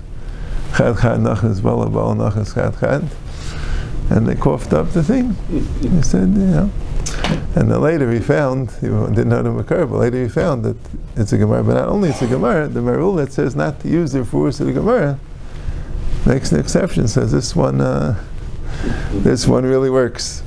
"Chad 0.76 0.98
chad 0.98 1.20
nachas 1.20 1.62
bala 1.62 1.88
bala 1.88 2.14
nachas 2.14 2.54
chad 2.54 2.78
chad," 2.78 3.08
and 4.10 4.26
they 4.26 4.34
coughed 4.34 4.74
up 4.74 4.90
the 4.90 5.02
thing. 5.02 5.34
He 5.80 6.02
said, 6.02 6.28
know. 6.28 6.70
And 7.54 7.70
then 7.70 7.80
later 7.80 8.12
he 8.12 8.20
found, 8.20 8.70
he 8.72 8.88
didn't 8.88 9.28
know 9.28 9.42
the 9.42 9.50
Makar, 9.50 9.86
but 9.86 9.98
later 9.98 10.22
he 10.22 10.28
found 10.28 10.64
that 10.64 10.76
it's 11.16 11.32
a 11.32 11.38
Gemara. 11.38 11.64
But 11.64 11.74
not 11.74 11.88
only 11.88 12.10
it's 12.10 12.22
a 12.22 12.26
Gemara, 12.26 12.68
the 12.68 12.80
Maharil 12.80 13.16
that 13.16 13.32
says 13.32 13.56
not 13.56 13.80
to 13.80 13.88
use 13.88 14.12
the 14.12 14.24
force 14.24 14.60
of 14.60 14.66
the 14.66 14.72
Gemara 14.72 15.18
makes 16.26 16.52
an 16.52 16.60
exception, 16.60 17.08
says 17.08 17.32
this 17.32 17.56
one, 17.56 17.80
uh, 17.80 18.22
this 19.12 19.46
one 19.46 19.64
really 19.64 19.90
works. 19.90 20.42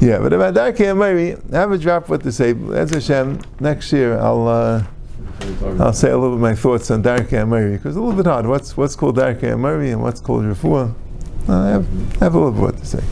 Yeah, 0.00 0.18
but 0.18 0.32
about 0.32 0.54
Darkei 0.54 0.90
Amari, 0.90 1.36
I 1.52 1.56
have 1.56 1.72
a 1.72 1.78
drop 1.78 2.08
what 2.08 2.22
to 2.22 2.32
say. 2.32 2.54
As 2.72 2.90
Hashem, 2.90 3.40
next 3.60 3.92
year 3.92 4.18
I'll 4.18 4.46
uh, 4.48 4.84
I'll 5.80 5.92
say 5.92 6.10
a 6.10 6.16
little 6.16 6.30
bit 6.30 6.34
of 6.36 6.40
my 6.40 6.54
thoughts 6.54 6.90
on 6.90 7.02
Darkei 7.02 7.42
Amari 7.42 7.72
because 7.72 7.96
it's 7.96 7.96
a 7.96 8.00
little 8.00 8.16
bit 8.16 8.26
hard. 8.26 8.46
What's 8.46 8.76
what's 8.76 8.96
called 8.96 9.16
Darkei 9.16 9.52
Amari 9.52 9.90
and 9.90 10.02
what's 10.02 10.20
called 10.20 10.44
Refuah? 10.44 10.94
I 11.48 11.68
have, 11.68 11.86
I 12.20 12.24
have 12.24 12.34
a 12.34 12.38
little 12.38 12.52
bit 12.52 12.62
what 12.62 12.78
to 12.78 12.86
say. 12.86 13.02